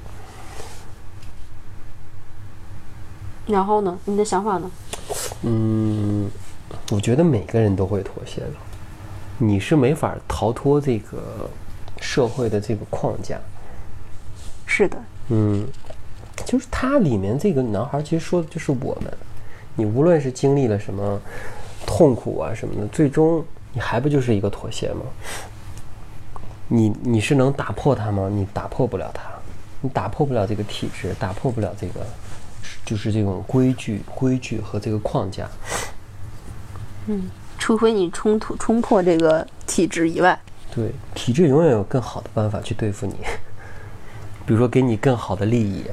[3.48, 4.70] 然后呢，你的想法呢？
[5.42, 6.30] 嗯，
[6.92, 8.52] 我觉得每个人都会妥协的。
[9.38, 11.50] 你是没法逃脱这个
[12.00, 13.36] 社会的这个框架。
[14.66, 14.96] 是的，
[15.30, 15.66] 嗯，
[16.44, 19.12] 就是他里面这个男孩其实说的就是我们。
[19.74, 21.20] 你无论是经历了什么
[21.84, 23.44] 痛苦啊什么的，最终
[23.76, 25.02] 你还不就是一个妥协吗？
[26.68, 28.26] 你你是能打破它吗？
[28.32, 29.22] 你打破不了它，
[29.82, 32.00] 你打破不了这个体制，打破不了这个
[32.86, 35.46] 就是这种规矩、规矩和这个框架。
[37.06, 40.40] 嗯除非你冲突冲破这个体制以外，
[40.74, 43.14] 对，体制永远有更好的办法去对付你，
[44.46, 45.84] 比如说给你更好的利益，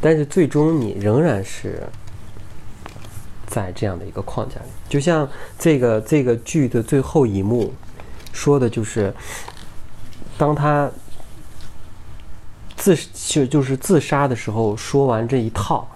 [0.00, 1.82] 但是最终你仍然是
[3.64, 4.68] 在这样的一个框架里。
[4.86, 5.26] 就像
[5.58, 7.72] 这个这个剧的最后一幕
[8.32, 9.14] 说的就是，
[10.36, 10.90] 当他
[12.76, 15.88] 自就就是自杀的时候，说完这一套，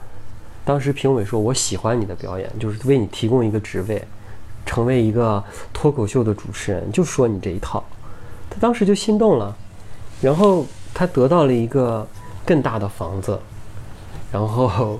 [0.64, 4.02] 当时评委说我喜欢你的表演，就是为你提供一个职位，
[4.64, 7.84] 成为一个脱口秀的主持人，就说你这一套。
[8.48, 9.54] 他当时就心动了，
[10.22, 12.06] 然后他得到了一个
[12.46, 13.38] 更大的房子，
[14.32, 14.98] 然后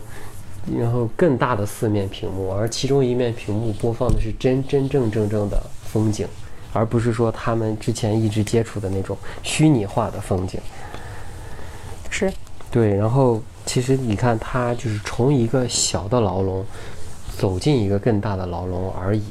[0.78, 6.26] 然后更大的四面屏幕，而其中一面屏幕播放的是真真正正正的风景，
[6.72, 10.60] 而不是说他们之前一直接触的那种虚拟化的风景。
[12.08, 12.32] 是
[12.70, 16.64] 对，然后其实你看，他就是从一个小的牢笼
[17.36, 19.22] 走进一个更大的牢笼而已。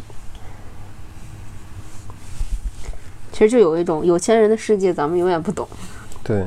[3.32, 5.66] 其实就有一种有钱人的世界，咱们永远不懂，
[6.24, 6.46] 对，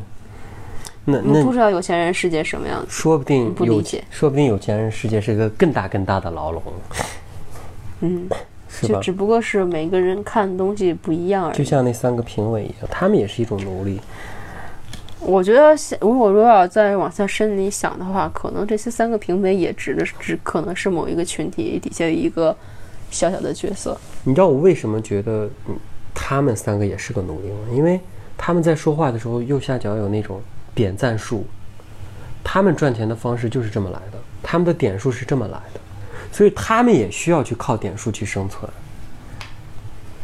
[1.05, 2.87] 那那不知道有钱人世界什么样子。
[2.89, 6.63] 说不定有不理解说不定有钱人世界是个更大更大的牢笼，
[8.01, 8.29] 嗯，
[8.71, 8.95] 是吧？
[8.95, 11.65] 就只不过是每个人看的东西不一样而已就。
[11.65, 14.01] 像那三个评委一样，他们也是一种奴隶。
[15.25, 22.57] 我觉得现，如果如果要再往下深里想的话，可能这些三个评委也指的是只可能是某一个群体底下的一个
[23.11, 23.97] 小小的角色。
[24.25, 25.77] 你知道我为什么觉得嗯
[26.13, 27.59] 他们三个也是个奴隶吗？
[27.73, 28.01] 因为
[28.37, 30.41] 他们在说话的时候右下角有那种
[30.75, 31.47] 点赞数，
[32.43, 35.81] 他们赚钱的方式就是这么来的，他们的点数是这么来的，
[36.33, 38.71] 所以他们也需要去靠点数去生存。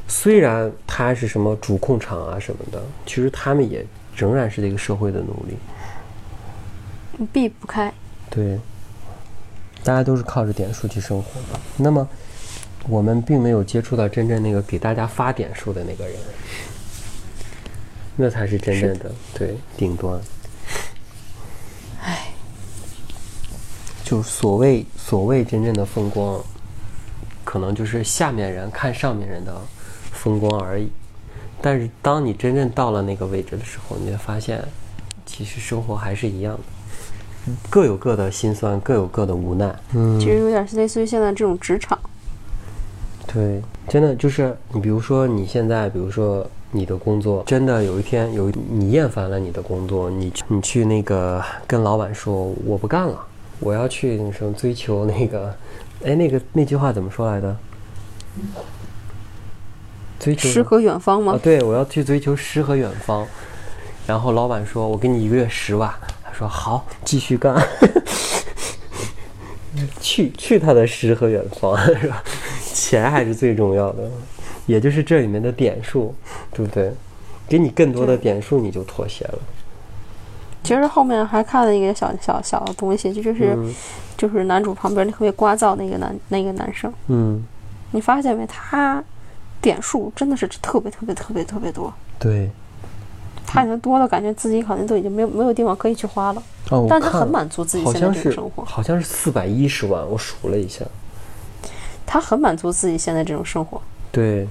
[0.06, 3.84] 虽然他是什么主控场啊什么的，其实他们也
[4.16, 5.56] 仍然是这个社会的奴隶。
[7.32, 7.92] 避不开。
[8.30, 8.58] 对，
[9.84, 11.60] 大家都是靠着点数去生活的。
[11.76, 12.08] 那么，
[12.88, 16.16] 我们并没有接触到真正那个给大家发点数的那个人，
[18.16, 20.18] 那才是真正的对顶端。
[24.08, 26.40] 就所谓所谓真正的风光，
[27.44, 29.54] 可能就是下面人看上面人的
[30.12, 30.88] 风光而已。
[31.60, 34.64] 但是当你真正到了那个位置的时候，你会发现，
[35.26, 39.78] 其实生活还是一样的，各有各的辛酸，各有各的无奈。
[39.92, 41.98] 嗯其实有点类似于现在这种职场。
[43.26, 53.22] 对，真的就是你，比如说你现在，比如说你的工作，真的有一天有你厌烦了你的工作，你去你去那个跟老板说我不干了，
[53.60, 55.54] 我要去那什么追求那个，
[56.04, 57.56] 哎，那个那句话怎么说来的？
[60.18, 63.26] 追求诗和远方啊吗？，对，我要去追求诗和远方。
[64.06, 65.92] 然后老板说：“我给你一个月十万。”
[66.24, 67.54] 他说：“好，继续干。
[70.00, 72.22] 去去他的诗和远方，是吧？
[72.74, 74.10] 钱还是最重要的，
[74.66, 76.14] 也就是这里面的点数，
[76.52, 76.92] 对不对？
[77.48, 79.38] 给你更多的点数，你就妥协了。
[80.64, 83.74] 其实后面还看了一个小小小的东西，就就是、嗯
[84.16, 87.40] 就是男主旁边那特别聒噪那个男那个男生，嗯，
[87.92, 88.44] 你发现没？
[88.46, 89.02] 他
[89.60, 92.50] 点数真的是特别特别特别特别多，对。
[93.46, 100.84] 他已经多到感觉自己好像都已经没有没有地方可以去花了，哦，但他很满足自己现在这种生活，好像是四百一十万，我数了一下。
[102.04, 103.80] 他很满足自己现在这种生活。
[104.12, 104.46] 对，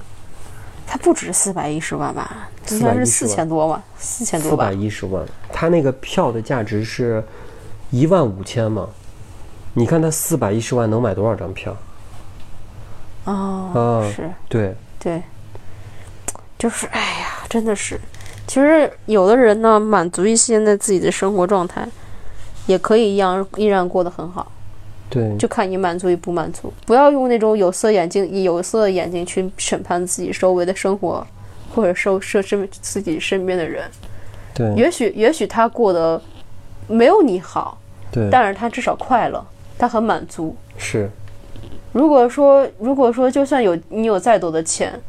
[0.88, 4.74] 他不止四百一十万吧，应该是四千多万，四千多吧四百。
[4.74, 7.22] 一十万，它那个票的价值是
[7.92, 8.88] 一万五千嘛？
[9.74, 11.76] 你看它四百一十万能买多少张票？
[13.26, 15.22] 哦，啊是对，对，
[16.58, 18.00] 就是哎呀，真的是，
[18.48, 21.86] 其实有的人呢，满足于现在自己的生活状态，
[22.66, 24.50] 也可以一样依然过得很好，
[25.10, 26.72] 对，就看你满足与不满足。
[26.86, 31.26] 不要用那种有色眼镜、以有色的眼睛去审判自己周围的生活，
[31.74, 33.84] 或者受设身自己身边的人。
[34.54, 36.22] 对，也许也许他过得
[36.88, 37.78] 没有你好，
[38.12, 39.46] 对，但是他至少快乐，
[39.78, 40.56] 他很满足。
[40.78, 41.10] 是，
[41.92, 45.00] 如果说，如果说，就算有你有再多的钱，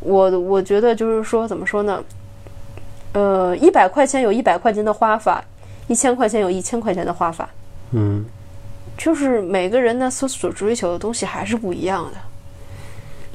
[0.00, 2.02] 我我觉得就是说，怎么说呢？
[3.12, 5.42] 呃，一百块钱有一百块钱的花法，
[5.86, 7.48] 一千块钱有一千块钱的花法，
[7.92, 8.24] 嗯，
[8.98, 12.18] 就是每个人呢所所追求的东西还是不一样的。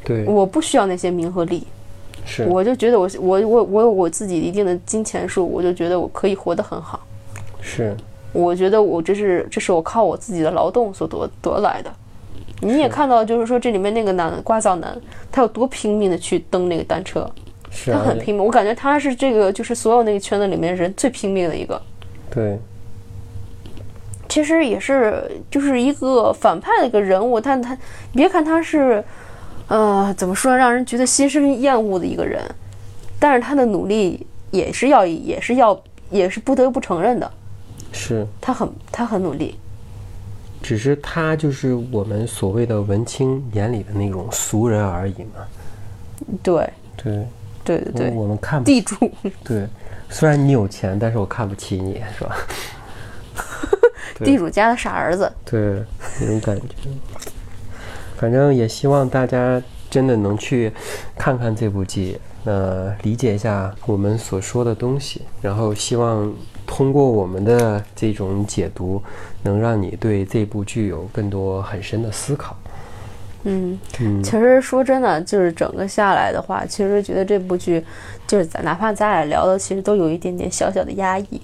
[0.03, 1.65] 对，我不需要那些名和利，
[2.25, 6.99] 是，我就觉得我我我我有我自己一定的金钱数，我就觉得我可以活得很好。
[7.61, 7.95] 是，
[8.33, 11.89] 我觉得我这是这是我靠我自己的劳动所得得来的。
[12.59, 14.95] 你也看到，就是说这里面那个男聒噪男，
[15.31, 17.29] 他有多拼命的去蹬那个单车，
[17.69, 18.43] 是啊，他很拼命。
[18.43, 21.81] 我感觉他是这个就是所有那个圈子里面人最拼命的一个。
[22.29, 22.57] 对，
[24.29, 27.77] 其实也是就是一个反派的一个人物，但他
[28.13, 29.03] 别看他是，
[29.67, 32.41] 呃，怎么说，让人觉得心生厌恶的一个人，
[33.19, 37.31] 但是他的努力也是要也是要也是不得不承认的，
[37.91, 39.55] 是，他很他很努力。
[40.61, 45.45] 只是他就是我们所谓的文青眼里的那种俗人而已嘛。
[46.41, 47.27] 对对，
[47.65, 48.95] 对对对，我们看不地主。
[49.43, 49.67] 对，
[50.09, 52.33] 虽然你有钱，但是我看不起你，是吧？
[54.17, 55.31] 对地主家的傻儿子。
[55.45, 55.83] 对，
[56.21, 56.65] 那种感觉。
[58.17, 60.71] 反正也希望大家真的能去
[61.17, 66.33] 看看这部剧，呃，理解一下我们所说的东西，然后希望
[66.65, 69.01] 通过我们的这种解读，
[69.43, 72.55] 能让你对这部剧有更多很深的思考。
[73.43, 77.83] 嗯，嗯其实说真的，就是整个下来的话，其实觉得这部剧，
[78.25, 81.41] 就是咱哪怕咱俩聊的，其实都有一点点小小的压抑，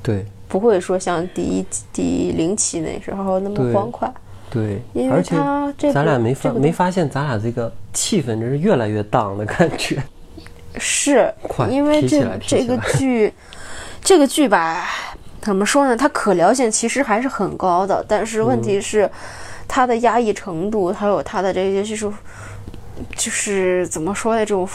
[0.00, 4.12] 对不会说像第一第零期那时候那么欢快，
[4.50, 10.02] 对因，为而且它这咱俩没发这个没发现咱俩这个气氛真是越来越荡的感觉。
[10.76, 13.32] 是快因为这这个剧，
[14.02, 14.88] 这个剧吧，
[15.40, 15.96] 怎么说呢？
[15.96, 19.08] 它可聊性其实还是很高的，但是问嗯题是，
[19.68, 22.12] 它的压抑程度，还有它的这些就是
[23.16, 24.40] 就是怎么说呢？
[24.40, 24.68] 这种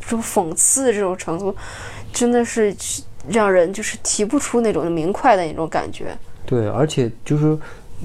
[0.00, 1.54] 这种讽刺的这种程度，
[2.12, 2.74] 真的是
[3.30, 6.16] 让人就是提不出那种明快的那种感觉。
[6.46, 7.56] 对，而且就是，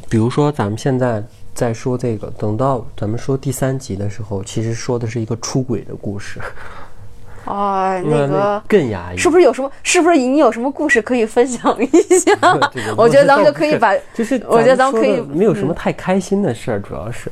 [0.10, 1.24] 比如说咱们现在
[1.54, 6.40] 在说这个，等到咱们说第三集的时候，其实说的是一个出轨的故事，
[7.46, 9.18] 啊，那 那个更压抑。
[9.18, 9.72] 是不是有什么？
[9.82, 11.88] 是不是你有什么故事可以分享一
[12.20, 12.38] 下？
[12.98, 17.32] 我觉得咱们就可以把就是我觉得咱们可以没有什么太开心的事儿，主要是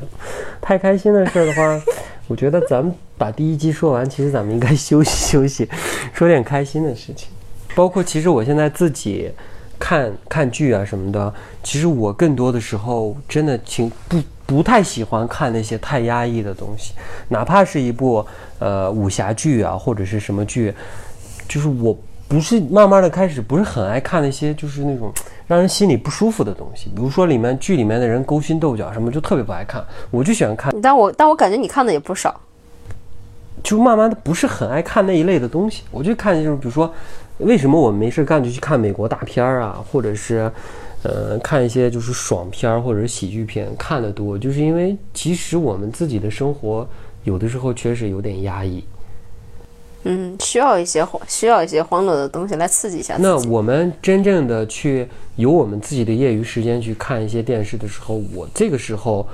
[0.62, 1.82] 太开心的事儿的话，
[2.28, 5.70] 我觉得咱们把第一集说完，其实咱们应该休息休息，
[6.14, 7.28] 说点开心的事情。
[7.76, 9.32] 包括其实我现在自己
[9.80, 16.94] 看看剧啊什么的，其实我更多的时候真的挺不不太喜欢看那些太压抑的东西，
[17.30, 18.26] 哪怕是一部
[18.60, 20.74] 呃武侠剧啊或者是什么剧，
[21.48, 21.98] 就是我
[22.28, 25.12] 不是慢慢的开始不是很爱看那些就是那种
[25.48, 29.84] 让人心里不舒服的东西，比如说里面剧里面的人勾心斗角什么，就特别不爱看。
[30.12, 32.40] 我就喜欢看，但我但我感觉你看的也不少。
[33.64, 35.84] 就慢慢的不是很爱看那一类的东西。
[35.90, 36.94] 我就看就是比如说，
[37.40, 40.52] 为什么我没事干就去看美国大片儿啊，或者是
[41.04, 46.88] 呃看一些就是爽片儿或者是喜剧片看的多，就是因为其实我们自己的生活
[47.24, 48.84] 有的时候确实有点压抑。
[50.06, 53.16] 嗯，需要一些需要一些欢乐的东西来刺激一下。
[53.20, 55.08] 那我们真正的去
[55.38, 59.26] 有我们自己的业余时间去看一些电视的时候，我这个时候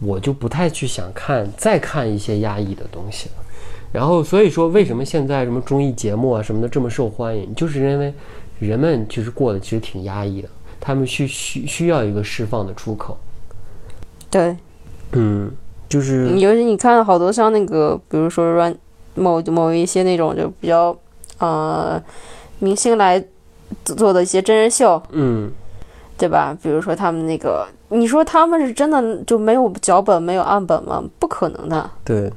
[0.00, 3.45] 我就不太去想看再看一些压抑的东西了。
[3.92, 8.12] 然后所以说，为什么现在什么综艺节目啊什么的这么受欢迎，就是因为
[8.58, 10.48] 人们其实过得其实挺压抑的，
[10.80, 13.16] 他们需需需要一个释放的出口。
[14.30, 14.56] 对，
[15.12, 15.50] 嗯，
[15.88, 18.74] 就是尤其你看好多像那个，比如说软
[19.14, 20.94] 某某一些那种就比较
[21.38, 22.02] 呃
[22.58, 23.22] 明星来
[23.84, 25.50] 做的一些真人秀，嗯
[26.18, 26.56] 对吧？
[26.62, 31.02] 比如说他们那个，你说他们是真的就没有脚本没有案本吗？
[31.18, 31.90] 不可能的。
[32.04, 32.32] 对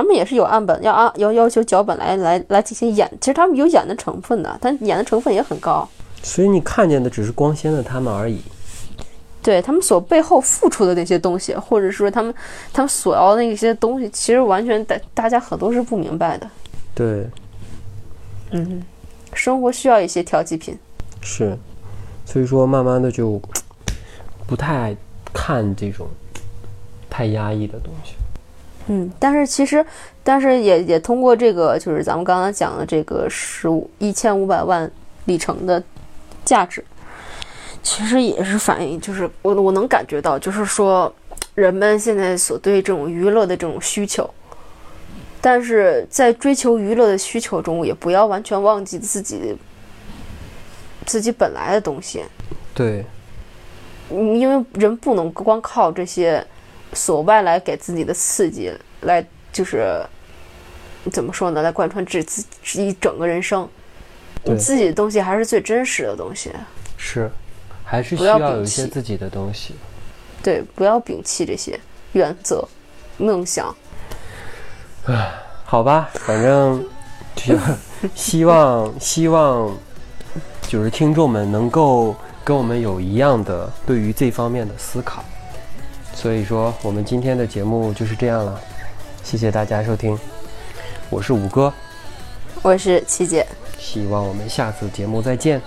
[0.00, 5.86] 他们也是有案本，要按要要求脚本来来来进行演，其实他们有演的成分的，但演的成分也很高。
[6.22, 8.40] 所以你看见的只是光鲜的他们而已。
[9.42, 12.34] 对他们所背后付出的那些东西，或者说他们
[12.72, 16.48] 他们所要的那些东西，其实完全大大家很多是不明白的。
[16.94, 17.26] 对，
[18.52, 18.82] 嗯，
[19.34, 20.78] 生活需要一些调剂品。
[21.20, 21.54] 是，
[22.24, 23.38] 所以说慢慢的就
[24.46, 24.96] 不太爱
[25.30, 26.06] 看这种
[27.10, 28.14] 太压抑的东西。
[28.92, 29.86] 嗯，但是其实，
[30.24, 34.90] 但是也也通过这个，就是咱们刚刚讲的这个十五一千五百万
[35.26, 35.80] 里程的
[36.44, 36.84] 价值，
[37.84, 41.14] 其实也是反映，就是我我能感觉到，就是说
[41.54, 44.28] 人们现在所对这种娱乐的这种需求，
[45.40, 49.56] 但是在追求娱乐的需求中，也不要完全忘记自己
[51.06, 52.24] 自己本来的东西，
[52.74, 53.04] 对，
[54.10, 56.44] 嗯因为人不能光靠这些
[56.92, 58.72] 所外来给自己的刺激
[59.02, 60.04] 来，就是
[61.10, 63.68] 怎么说呢，来贯穿自自己一整个人生。
[64.42, 66.50] 你自己的东西还是最真实的东西，
[66.96, 67.30] 是，
[67.84, 69.74] 还是需要有一些自己的东西。
[70.42, 71.78] 对，不要摒弃这些
[72.12, 72.66] 原则、
[73.18, 73.74] 梦想。
[75.64, 76.82] 好吧，反正
[77.36, 77.54] 就
[78.14, 79.76] 希望希望
[80.62, 85.22] 就是听众们能够跟我们有一样的对于这方面的思考。
[86.14, 88.60] 所以说我们今天的节目就是这样了。
[89.22, 90.18] 谢谢大家收听。
[91.08, 91.72] 我是五哥。
[92.62, 93.46] 我是七姐。
[93.78, 95.60] 希望我们下次节目再见。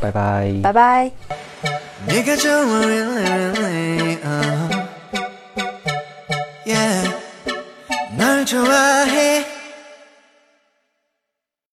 [0.00, 0.52] 拜拜。
[0.62, 1.10] 拜拜。
[2.06, 2.22] 你我
[6.66, 7.04] yeah
[8.18, 9.53] a h e a